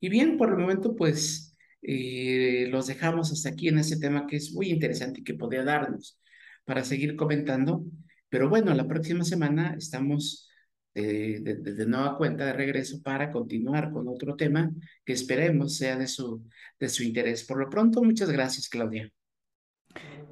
Y 0.01 0.09
bien, 0.09 0.36
por 0.36 0.51
el 0.51 0.59
momento, 0.59 0.97
pues 0.97 1.57
eh, 1.82 2.66
los 2.70 2.86
dejamos 2.86 3.32
hasta 3.32 3.51
aquí 3.51 3.68
en 3.68 3.78
ese 3.78 3.99
tema 3.99 4.26
que 4.26 4.36
es 4.36 4.53
muy 4.53 4.70
interesante 4.70 5.20
y 5.20 5.24
que 5.24 5.34
podría 5.34 5.64
darnos 5.64 6.18
para 6.64 6.84
seguir 6.84 7.16
comentando. 7.16 7.84
Pero 8.28 8.49
bueno, 8.49 8.74
la 8.74 8.88
próxima 8.88 9.24
semana 9.24 9.74
estamos 9.78 10.49
de, 10.95 11.40
de, 11.40 11.86
nueva 11.86 12.18
cuenta 12.18 12.47
de 12.47 12.53
regreso 12.53 13.01
para 13.03 13.30
continuar 13.30 13.93
con 13.93 14.09
otro 14.09 14.36
tema 14.36 14.70
que 15.05 15.12
esperemos 15.12 15.76
sea 15.76 15.97
de 15.97 16.07
su, 16.07 16.45
de 16.78 16.88
su 16.88 17.03
interés. 17.03 17.45
Por 17.45 17.59
lo 17.59 17.70
pronto, 17.70 18.03
muchas 18.03 18.30
gracias, 18.30 18.68
Claudia. 18.68 19.11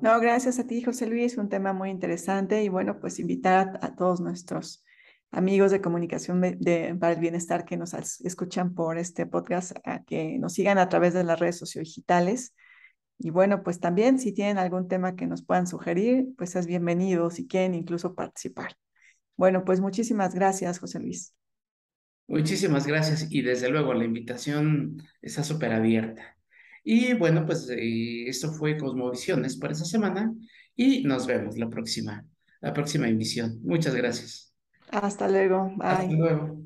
No, 0.01 0.19
gracias 0.21 0.59
a 0.59 0.67
ti, 0.67 0.83
José 0.83 1.07
Luis, 1.07 1.37
un 1.37 1.49
tema 1.49 1.73
muy 1.73 1.91
interesante 1.91 2.63
y 2.63 2.69
bueno, 2.69 2.99
pues 3.01 3.19
invitar 3.19 3.79
a 3.83 3.95
todos 3.95 4.21
nuestros 4.21 4.83
amigos 5.31 5.71
de 5.71 5.81
comunicación 5.81 6.41
para 6.99 7.13
el 7.13 7.21
bienestar 7.21 7.65
que 7.65 7.77
nos 7.77 7.95
escuchan 7.95 8.75
por 8.75 8.99
este 8.99 9.27
podcast, 9.27 9.73
que 10.07 10.39
nos 10.39 10.55
sigan 10.55 10.79
a 10.79 10.89
través 10.89 11.15
de 11.15 11.25
las 11.25 11.39
redes 11.39 11.59
sociodigitales. 11.59 12.55
Y 13.19 13.31
bueno, 13.31 13.63
pues 13.63 13.81
también 13.81 14.19
si 14.19 14.33
tienen 14.33 14.59
algún 14.59 14.89
tema 14.89 15.15
que 15.15 15.27
nos 15.27 15.45
puedan 15.45 15.67
sugerir, 15.67 16.29
pues 16.39 16.57
es 16.57 16.67
bienvenido 16.67 17.31
si 17.31 17.47
quieren 17.47 17.75
incluso 17.75 18.15
participar. 18.15 18.75
Bueno, 19.37 19.65
pues 19.65 19.81
muchísimas 19.81 20.35
gracias, 20.35 20.79
José 20.79 21.01
Luis. 21.01 21.35
Muchísimas 22.27 22.87
gracias 22.87 23.27
y 23.29 23.43
desde 23.43 23.69
luego 23.71 23.93
la 23.93 24.05
invitación 24.05 25.03
está 25.21 25.43
súper 25.43 25.73
abierta. 25.73 26.37
Y 26.85 27.15
bueno, 27.15 27.45
pues 27.45 27.69
eh, 27.71 28.29
esto 28.29 28.53
fue 28.53 28.79
Cosmovisiones 28.79 29.57
por 29.57 29.73
esta 29.73 29.85
semana 29.85 30.33
y 30.77 31.03
nos 31.03 31.27
vemos 31.27 31.59
la 31.59 31.69
próxima, 31.69 32.25
la 32.61 32.73
próxima 32.73 33.09
emisión. 33.09 33.61
Muchas 33.63 33.95
gracias. 33.95 34.50
Hasta 34.93 35.29
luego. 35.29 35.71
Bye. 35.77 35.87
Hasta 35.89 36.13
luego. 36.15 36.57